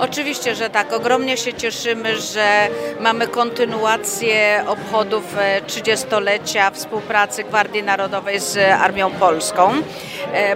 Oczywiście, 0.00 0.54
że 0.54 0.70
tak. 0.70 0.92
Ogromnie 0.92 1.36
się 1.36 1.54
cieszymy, 1.54 2.20
że 2.20 2.68
mamy 3.00 3.28
kontynuację 3.28 4.64
obchodów 4.66 5.36
30-lecia 5.66 6.70
współpracy 6.70 7.44
Gwardii 7.44 7.82
Narodowej 7.82 8.40
z 8.40 8.58
Armią 8.80 9.10
Polską, 9.10 9.72
e, 9.72 9.82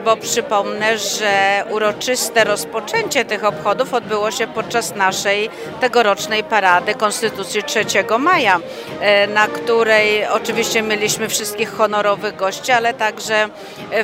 bo 0.05 0.17
przypomnę, 0.17 0.99
że 0.99 1.65
uroczyste 1.71 2.45
rozpoczęcie 2.45 3.25
tych 3.25 3.45
obchodów 3.45 3.95
odbyło 3.95 4.31
się 4.31 4.47
podczas 4.47 4.95
naszej 4.95 5.51
tegorocznej 5.81 6.45
parady 6.45 6.95
Konstytucji 6.95 7.63
3 7.63 7.85
maja, 8.19 8.61
e, 9.01 9.27
na 9.27 9.47
której 9.47 10.27
oczywiście 10.27 10.83
mieliśmy 10.83 11.29
wszystkich 11.29 11.73
honorowych 11.73 12.37
gości, 12.37 12.73
ale 12.73 12.95
także 12.95 13.49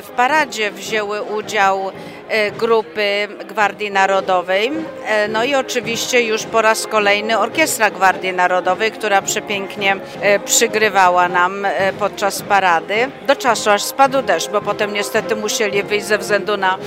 w 0.01 0.09
paradzie 0.09 0.71
wzięły 0.71 1.21
udział 1.21 1.91
E, 2.18 2.18
grupy 2.57 3.27
Gwardii 3.47 3.91
Narodowej. 3.91 4.71
E, 5.05 5.27
no 5.27 5.43
i 5.43 5.55
oczywiście 5.55 6.21
już 6.21 6.43
po 6.43 6.61
raz 6.61 6.87
kolejny 6.87 7.39
Orkiestra 7.39 7.89
Gwardii 7.89 8.33
Narodowej, 8.33 8.91
która 8.91 9.21
przepięknie 9.21 9.95
e, 10.21 10.39
przygrywała 10.39 11.29
nam 11.29 11.67
podczas 11.99 12.41
parady. 12.41 13.07
Do 13.27 13.35
czasu 13.35 13.69
aż 13.69 13.83
spadł 13.83 14.21
deszcz, 14.21 14.49
bo 14.49 14.61
potem 14.61 14.93
niestety 14.93 15.35
musieli 15.35 15.83
wyjść 15.83 16.05
ze 16.05 16.17
względu 16.17 16.57
na 16.57 16.77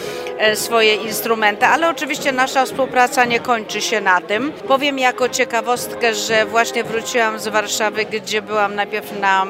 swoje 0.55 0.95
instrumenty, 0.95 1.67
ale 1.67 1.89
oczywiście 1.91 2.33
nasza 2.33 2.65
współpraca 2.65 3.25
nie 3.25 3.41
kończy 3.41 3.81
się 3.81 4.01
na 4.01 4.21
tym. 4.21 4.53
Powiem 4.69 4.99
jako 4.99 5.29
ciekawostkę, 5.29 6.15
że 6.15 6.47
właśnie 6.47 6.85
wróciłam 6.85 7.39
z 7.39 7.49
Warszawy, 7.49 8.05
gdzie 8.05 8.43
byłam 8.43 8.75
najpierw 8.75 9.21
na 9.21 9.47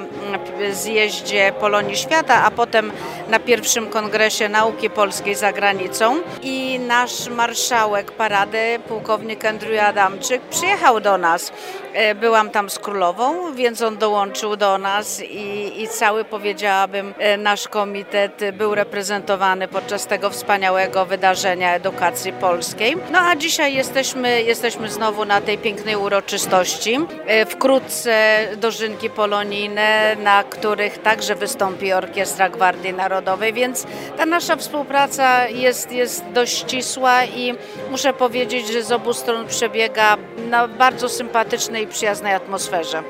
zjeździe 0.72 1.52
Polonii 1.61 1.96
Świata, 1.96 2.44
a 2.44 2.50
potem 2.50 2.92
na 3.28 3.38
pierwszym 3.38 3.87
kongresie 3.87 4.48
nauki 4.48 4.90
polskiej 4.90 5.35
za 5.35 5.52
granicą 5.52 5.82
granicą 5.83 6.16
i 6.42 6.79
nasz 6.79 7.29
marszałek 7.29 8.12
parady, 8.12 8.79
pułkownik 8.88 9.45
Andrew 9.45 9.83
Adamczyk, 9.83 10.42
przyjechał 10.42 11.01
do 11.01 11.18
nas. 11.18 11.53
E, 11.92 12.14
byłam 12.14 12.51
tam 12.51 12.71
z 12.71 12.79
królową, 12.79 13.55
więc 13.55 13.83
on 13.83 13.99
dołączył 13.99 14.57
do 14.57 14.79
nas 14.79 15.23
i, 15.23 15.83
i 15.83 15.88
cały, 15.88 16.25
powiedziałabym, 16.25 17.14
e, 17.18 17.37
nasz 17.37 17.68
komitet 17.68 18.40
był 18.53 18.75
reprezentowany 18.75 19.68
podczas 19.68 20.07
tego 20.07 20.31
wspaniałego 20.31 21.07
wydarzenia 21.07 21.75
edukacji 21.75 22.33
polskiej. 22.33 22.97
No 23.12 23.18
a 23.18 23.37
dzisiaj 23.37 23.75
jesteśmy, 23.75 24.42
jesteśmy 24.42 24.90
znowu 24.90 25.25
na 25.25 25.40
tej 25.40 25.59
pięknej 25.59 25.97
uroczystości. 25.97 26.99
E, 27.27 27.47
wkrótce 27.47 28.38
dożynki 28.57 29.11
polonijne, 29.11 30.16
na 30.16 30.45
których 30.45 30.99
także 30.99 31.35
wystąpi 31.35 31.92
Orkiestra 31.92 32.49
Gwardii 32.49 32.92
Narodowej, 32.92 33.53
więc 33.53 33.87
ta 34.16 34.27
nasza 34.27 34.57
współpraca 34.57 35.49
jest, 35.49 35.71
jest 35.90 36.24
dość 36.35 36.58
ścisła 36.58 37.24
i 37.24 37.54
muszę 37.90 38.12
powiedzieć, 38.12 38.72
że 38.72 38.85
z 38.85 38.92
obu 38.92 39.14
stron 39.14 39.46
przebiega 39.46 40.16
na 40.50 40.68
bardzo 40.68 41.08
sympatycznej 41.08 41.85
i 41.85 41.87
przyjaznej 41.87 42.35
atmosferze. 42.35 43.02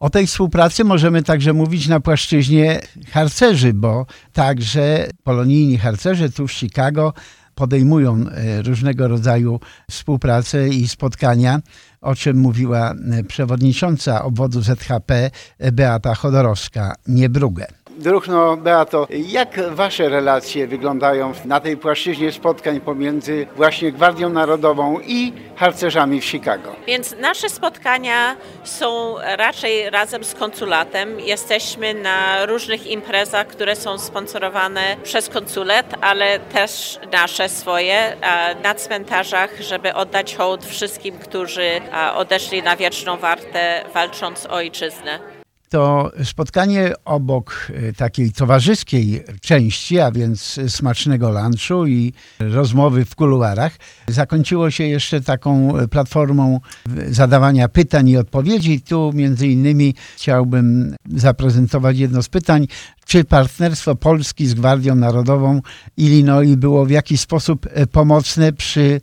O 0.00 0.10
tej 0.10 0.26
współpracy 0.26 0.84
możemy 0.84 1.22
także 1.22 1.52
mówić 1.52 1.88
na 1.88 2.00
płaszczyźnie 2.00 2.80
harcerzy, 3.12 3.72
bo 3.72 4.06
także 4.32 5.06
polonijni 5.22 5.78
harcerze 5.78 6.30
tu 6.30 6.46
w 6.48 6.52
Chicago 6.52 7.12
podejmują 7.54 8.24
e, 8.28 8.62
różnego 8.62 9.08
rodzaju 9.08 9.60
współpracę 9.90 10.68
i 10.68 10.88
spotkania, 10.88 11.60
o 12.00 12.14
czym 12.14 12.36
mówiła 12.36 12.92
e, 12.92 13.24
przewodnicząca 13.24 14.24
obwodu 14.24 14.62
ZHP 14.62 15.30
Beata 15.72 16.14
Chodorowska-Niebrugę. 16.14 17.64
Druhno, 17.96 18.56
Beato, 18.56 19.06
jak 19.10 19.60
wasze 19.70 20.08
relacje 20.08 20.66
wyglądają 20.66 21.32
na 21.44 21.60
tej 21.60 21.76
płaszczyźnie 21.76 22.32
spotkań 22.32 22.80
pomiędzy 22.80 23.46
właśnie 23.56 23.92
Gwardią 23.92 24.28
Narodową 24.28 25.00
i 25.00 25.32
harcerzami 25.56 26.20
w 26.20 26.24
Chicago? 26.24 26.76
Więc 26.86 27.16
nasze 27.20 27.48
spotkania 27.48 28.36
są 28.64 29.14
raczej 29.36 29.90
razem 29.90 30.24
z 30.24 30.34
konsulatem. 30.34 31.20
Jesteśmy 31.20 31.94
na 31.94 32.46
różnych 32.46 32.86
imprezach, 32.86 33.46
które 33.46 33.76
są 33.76 33.98
sponsorowane 33.98 34.96
przez 35.02 35.28
konsulat, 35.28 35.94
ale 36.00 36.38
też 36.38 36.98
nasze 37.12 37.48
swoje 37.48 38.16
na 38.62 38.74
cmentarzach, 38.74 39.60
żeby 39.60 39.94
oddać 39.94 40.36
hołd 40.36 40.64
wszystkim, 40.66 41.18
którzy 41.18 41.80
odeszli 42.14 42.62
na 42.62 42.76
wieczną 42.76 43.16
wartę 43.16 43.84
walcząc 43.94 44.46
o 44.46 44.50
ojczyznę 44.50 45.33
to 45.68 46.12
spotkanie 46.24 46.92
obok 47.04 47.72
e, 47.74 47.92
takiej 47.92 48.32
towarzyskiej 48.32 49.24
części, 49.40 50.00
a 50.00 50.12
więc 50.12 50.60
smacznego 50.68 51.30
lunchu 51.30 51.86
i 51.86 52.12
rozmowy 52.38 53.04
w 53.04 53.14
kuluarach, 53.14 53.76
zakończyło 54.08 54.70
się 54.70 54.84
jeszcze 54.84 55.20
taką 55.20 55.72
platformą 55.90 56.60
zadawania 57.08 57.68
pytań 57.68 58.08
i 58.08 58.16
odpowiedzi. 58.16 58.80
Tu 58.80 59.12
między 59.14 59.48
innymi 59.48 59.94
chciałbym 60.16 60.96
zaprezentować 61.14 61.98
jedno 61.98 62.22
z 62.22 62.28
pytań. 62.28 62.66
Czy 63.06 63.24
partnerstwo 63.24 63.94
Polski 63.94 64.46
z 64.46 64.54
Gwardią 64.54 64.94
Narodową 64.94 65.60
Illinois 65.96 66.56
było 66.56 66.86
w 66.86 66.90
jakiś 66.90 67.20
sposób 67.20 67.66
e, 67.70 67.86
pomocne 67.86 68.52
przy 68.52 69.00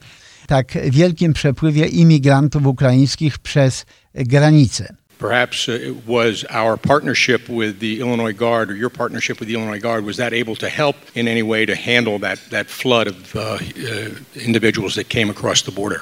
tak 0.47 0.91
wielkim 0.91 1.33
przepływie 1.33 1.87
imigrantów 1.87 2.65
ukraińskich 2.65 3.39
przez 3.39 3.85
granicę? 4.13 5.00
Perhaps 5.21 5.69
uh, 5.69 5.73
it 5.73 6.07
was 6.07 6.43
our 6.49 6.75
partnership 6.75 7.47
with 7.47 7.79
the 7.79 8.01
Illinois 8.01 8.33
Guard 8.33 8.71
or 8.71 8.75
your 8.75 8.89
partnership 8.89 9.39
with 9.39 9.47
the 9.47 9.53
Illinois 9.53 9.79
Guard 9.79 10.03
was 10.03 10.17
that 10.17 10.33
able 10.33 10.55
to 10.55 10.67
help 10.67 10.95
in 11.13 11.27
any 11.27 11.43
way 11.43 11.65
to 11.65 11.75
handle 11.75 12.19
that 12.19 12.41
that 12.49 12.67
flood 12.67 13.07
of 13.07 13.35
uh, 13.35 13.39
uh, 13.39 14.09
individuals 14.35 14.95
that 14.95 15.07
came 15.07 15.29
across 15.29 15.61
the 15.61 15.71
border. 15.71 16.01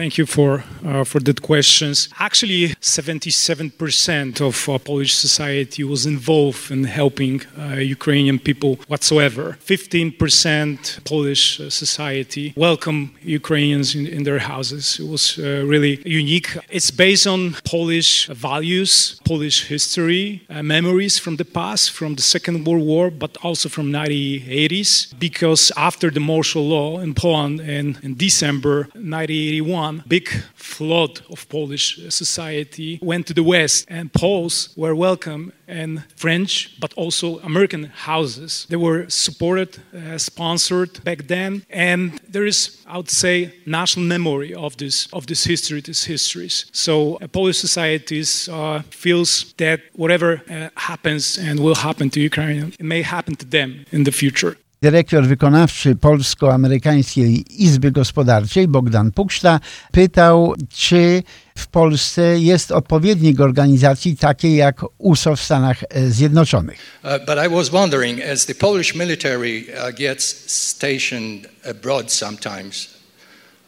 Thank 0.00 0.16
you 0.16 0.24
for 0.24 0.64
uh, 0.82 1.04
for 1.04 1.20
that 1.20 1.42
questions. 1.42 2.08
Actually, 2.18 2.68
77% 2.80 4.40
of 4.40 4.66
uh, 4.66 4.78
Polish 4.78 5.14
society 5.14 5.84
was 5.84 6.06
involved 6.06 6.70
in 6.70 6.84
helping 6.84 7.42
uh, 7.58 7.74
Ukrainian 7.74 8.38
people 8.38 8.78
whatsoever. 8.88 9.58
15% 9.62 11.04
Polish 11.04 11.60
uh, 11.60 11.68
society 11.68 12.54
welcome 12.56 13.14
Ukrainians 13.22 13.94
in, 13.94 14.06
in, 14.06 14.22
their 14.22 14.38
houses. 14.38 14.98
It 14.98 15.06
was 15.06 15.38
uh, 15.38 15.42
really 15.72 16.00
unique. 16.06 16.48
It's 16.70 16.90
based 16.90 17.26
on 17.26 17.56
Polish 17.64 18.26
values, 18.28 19.20
Polish 19.32 19.58
history, 19.74 20.24
uh, 20.48 20.62
memories 20.62 21.18
from 21.18 21.36
the 21.36 21.44
past, 21.44 21.90
from 21.90 22.14
the 22.14 22.22
Second 22.22 22.64
World 22.66 22.86
War, 22.86 23.10
but 23.10 23.36
also 23.42 23.68
from 23.68 23.86
1980s. 23.92 24.90
Because 25.18 25.72
after 25.76 26.10
the 26.10 26.20
martial 26.20 26.64
law 26.66 27.00
in 27.00 27.12
Poland 27.12 27.60
in, 27.60 27.98
in 28.02 28.14
December 28.16 28.88
1981 28.94 29.89
big 30.06 30.28
flood 30.54 31.20
of 31.30 31.48
Polish 31.48 31.86
society 32.08 32.98
went 33.02 33.26
to 33.26 33.34
the 33.34 33.42
West, 33.42 33.86
and 33.88 34.12
Poles 34.12 34.70
were 34.76 34.94
welcome 34.94 35.52
in 35.68 36.02
French 36.16 36.80
but 36.80 36.92
also 36.94 37.38
American 37.40 37.84
houses. 37.84 38.66
They 38.68 38.76
were 38.76 39.08
supported, 39.08 39.78
uh, 39.94 40.18
sponsored 40.18 41.02
back 41.04 41.26
then, 41.26 41.62
and 41.70 42.20
there 42.28 42.46
is, 42.46 42.82
I 42.86 42.96
would 42.96 43.10
say, 43.10 43.54
national 43.66 44.06
memory 44.06 44.54
of 44.54 44.76
this 44.76 45.08
of 45.12 45.26
this 45.26 45.44
history, 45.44 45.80
these 45.80 46.04
histories. 46.04 46.66
So 46.72 47.16
uh, 47.16 47.28
Polish 47.28 47.58
societies 47.58 48.48
uh, 48.48 48.82
feels 48.90 49.54
that 49.56 49.80
whatever 49.94 50.30
uh, 50.48 50.68
happens 50.74 51.38
and 51.38 51.60
will 51.60 51.76
happen 51.76 52.10
to 52.10 52.20
Ukraine, 52.20 52.72
it 52.78 52.86
may 52.94 53.02
happen 53.02 53.34
to 53.36 53.46
them 53.46 53.84
in 53.92 54.04
the 54.04 54.12
future. 54.12 54.56
Dyrektor 54.82 55.26
wykonawczy 55.26 55.96
Polsko-Amerykańskiej 55.96 57.62
Izby 57.62 57.90
Gospodarczej 57.92 58.68
Bogdan 58.68 59.12
Pukszta 59.12 59.60
pytał, 59.92 60.54
czy 60.74 61.22
w 61.56 61.66
Polsce 61.66 62.38
jest 62.38 62.72
odpowiednik 62.72 63.40
organizacji 63.40 64.16
takiej 64.16 64.56
jak 64.56 64.80
USO 64.98 65.36
w 65.36 65.42
Stanach 65.42 65.84
Zjednoczonych. 66.08 66.78
Uh, 67.04 67.10
but 67.26 67.38
I 67.46 67.48
was 67.48 67.68
wondering, 67.68 68.20
as 68.20 68.46
the 68.46 68.54
Polish 68.54 68.94
military 68.94 69.64
uh, 69.68 69.94
gets 69.94 70.52
stationed 70.52 71.48
abroad 71.70 72.12
sometimes, 72.12 72.88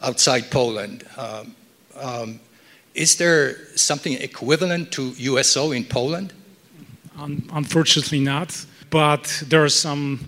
outside 0.01 0.43
Poland, 0.49 1.03
um, 1.17 1.53
um, 2.03 2.39
is 2.95 3.15
there 3.15 3.55
something 3.75 4.21
equivalent 4.21 4.89
to 4.91 5.01
USO 5.33 5.73
in 5.73 5.83
Poland? 5.85 6.33
Um, 7.23 7.43
unfortunately 7.55 8.19
not, 8.19 8.65
but 8.89 9.43
there 9.49 9.61
are 9.61 9.69
some 9.69 10.19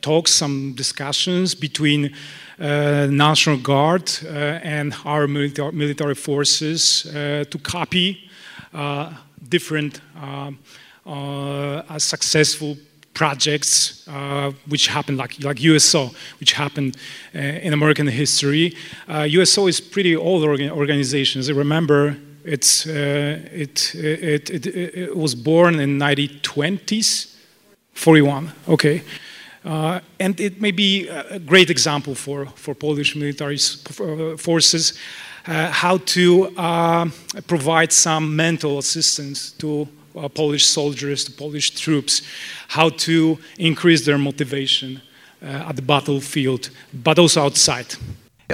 talks, 0.00 0.32
some 0.32 0.74
discussions 0.74 1.54
between 1.54 2.14
uh, 2.58 3.06
National 3.10 3.56
Guard 3.56 4.10
uh, 4.24 4.28
and 4.62 4.94
our 5.04 5.26
military, 5.26 5.72
military 5.72 6.14
forces 6.14 7.02
to 7.02 7.58
copy 7.62 8.30
different 9.48 10.00
successful 11.98 12.76
projects 13.18 14.06
uh, 14.08 14.52
which 14.68 14.86
happened 14.86 15.18
like, 15.18 15.42
like 15.42 15.60
USO, 15.60 16.10
which 16.40 16.52
happened 16.52 16.96
uh, 17.34 17.66
in 17.66 17.72
American 17.72 18.06
history. 18.06 18.76
Uh, 19.08 19.26
USO 19.38 19.66
is 19.66 19.80
pretty 19.80 20.14
old 20.14 20.44
organ 20.44 20.70
organization. 20.70 21.42
I 21.42 21.50
remember 21.50 22.16
it's, 22.44 22.86
it, 22.86 23.94
it, 23.94 24.50
it, 24.50 24.66
it, 24.66 25.16
was 25.16 25.34
born 25.34 25.80
in 25.80 25.98
1920s, 25.98 27.34
41, 27.92 28.52
okay. 28.68 29.02
Uh, 29.64 30.00
and 30.20 30.40
it 30.40 30.60
may 30.60 30.70
be 30.70 31.08
a 31.08 31.38
great 31.38 31.70
example 31.70 32.14
for, 32.14 32.46
for 32.54 32.74
Polish 32.74 33.16
military 33.16 33.56
uh, 33.56 34.36
forces 34.36 34.94
uh, 35.48 35.70
how 35.70 35.98
to 35.98 36.52
uh, 36.56 37.08
provide 37.46 37.92
some 37.92 38.36
mental 38.36 38.78
assistance 38.78 39.52
to 39.52 39.88
uh, 40.16 40.28
Polish 40.28 40.66
soldiers, 40.66 41.24
to 41.24 41.32
Polish 41.32 41.70
troops, 41.70 42.22
how 42.68 42.90
to 42.90 43.38
increase 43.58 44.04
their 44.04 44.18
motivation 44.18 45.00
uh, 45.42 45.68
at 45.68 45.76
the 45.76 45.82
battlefield, 45.82 46.70
but 46.92 47.18
also 47.18 47.42
outside. 47.42 47.96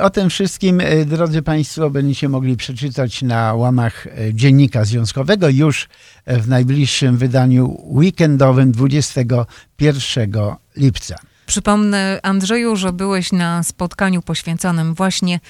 O 0.01 0.11
tym 0.11 0.31
wszystkim, 0.31 0.81
e, 0.81 1.05
drodzy 1.05 1.43
Państwo, 1.43 1.91
będziecie 1.91 2.29
mogli 2.29 2.57
przeczytać 2.57 3.23
na 3.23 3.55
łamach 3.55 4.07
e, 4.07 4.35
Dziennika 4.35 4.85
Związkowego 4.85 5.49
już 5.49 5.89
w 6.27 6.49
najbliższym 6.49 7.17
wydaniu 7.17 7.81
weekendowym 7.85 8.73
21 8.73 10.33
lipca. 10.77 11.17
Przypomnę, 11.47 12.21
Andrzeju, 12.23 12.77
że 12.77 12.93
byłeś 12.93 13.33
na 13.33 13.63
spotkaniu 13.63 14.23
poświęconym 14.23 14.95
właśnie 14.95 15.41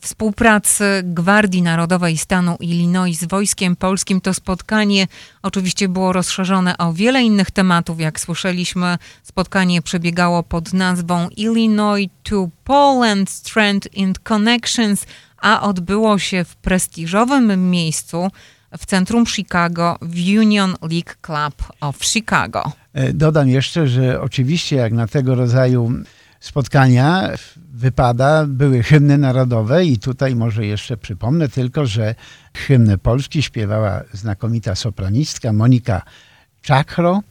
współpracy 0.00 0.84
Gwardii 1.04 1.62
Narodowej 1.62 2.18
stanu 2.18 2.56
Illinois 2.60 3.18
z 3.18 3.24
Wojskiem 3.24 3.76
Polskim. 3.76 4.20
To 4.20 4.34
spotkanie 4.34 5.06
oczywiście 5.42 5.88
było 5.88 6.12
rozszerzone 6.12 6.78
o 6.78 6.92
wiele 6.92 7.22
innych 7.22 7.50
tematów. 7.50 8.00
Jak 8.00 8.20
słyszeliśmy, 8.20 8.98
spotkanie 9.22 9.82
przebiegało 9.82 10.42
pod 10.42 10.72
nazwą 10.72 11.28
Illinois 11.28 12.08
to 12.22 12.48
Poland 12.64 13.30
Strength 13.30 13.88
and 14.02 14.18
Connections, 14.18 15.06
a 15.38 15.62
odbyło 15.62 16.18
się 16.18 16.44
w 16.44 16.56
prestiżowym 16.56 17.70
miejscu 17.70 18.30
w 18.78 18.86
centrum 18.86 19.26
Chicago 19.26 19.98
w 20.02 20.38
Union 20.38 20.76
League 20.82 21.14
Club 21.22 21.72
of 21.80 22.04
Chicago. 22.04 22.72
E, 22.94 23.12
dodam 23.12 23.48
jeszcze, 23.48 23.88
że 23.88 24.20
oczywiście 24.20 24.76
jak 24.76 24.92
na 24.92 25.06
tego 25.06 25.34
rodzaju 25.34 25.92
spotkania 26.40 27.30
wypada, 27.72 28.46
były 28.46 28.82
hymny 28.82 29.18
narodowe 29.18 29.84
i 29.84 29.98
tutaj 29.98 30.36
może 30.36 30.66
jeszcze 30.66 30.96
przypomnę 30.96 31.48
tylko, 31.48 31.86
że 31.86 32.14
hymnę 32.56 32.98
Polski 32.98 33.42
śpiewała 33.42 34.00
znakomita 34.12 34.74
sopranistka 34.74 35.52
Monika 35.52 36.02
Czakro, 36.62 37.22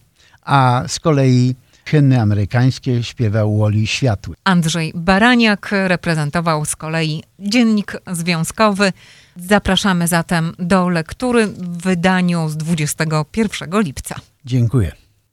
a 0.41 0.83
z 0.87 0.99
kolei 0.99 1.55
hymny 1.85 2.21
amerykańskie 2.21 3.03
śpiewał 3.03 3.57
Woli 3.57 3.87
Światły. 3.87 4.35
Andrzej 4.43 4.91
Baraniak 4.95 5.69
reprezentował 5.71 6.65
z 6.65 6.75
kolei 6.75 7.23
dziennik 7.39 7.97
związkowy. 8.11 8.93
Zapraszamy 9.35 10.07
zatem 10.07 10.53
do 10.59 10.89
lektury 10.89 11.47
w 11.47 11.81
wydaniu 11.81 12.49
z 12.49 12.57
21 12.57 13.81
lipca. 13.81 14.15
Dziękuję. 14.45 15.02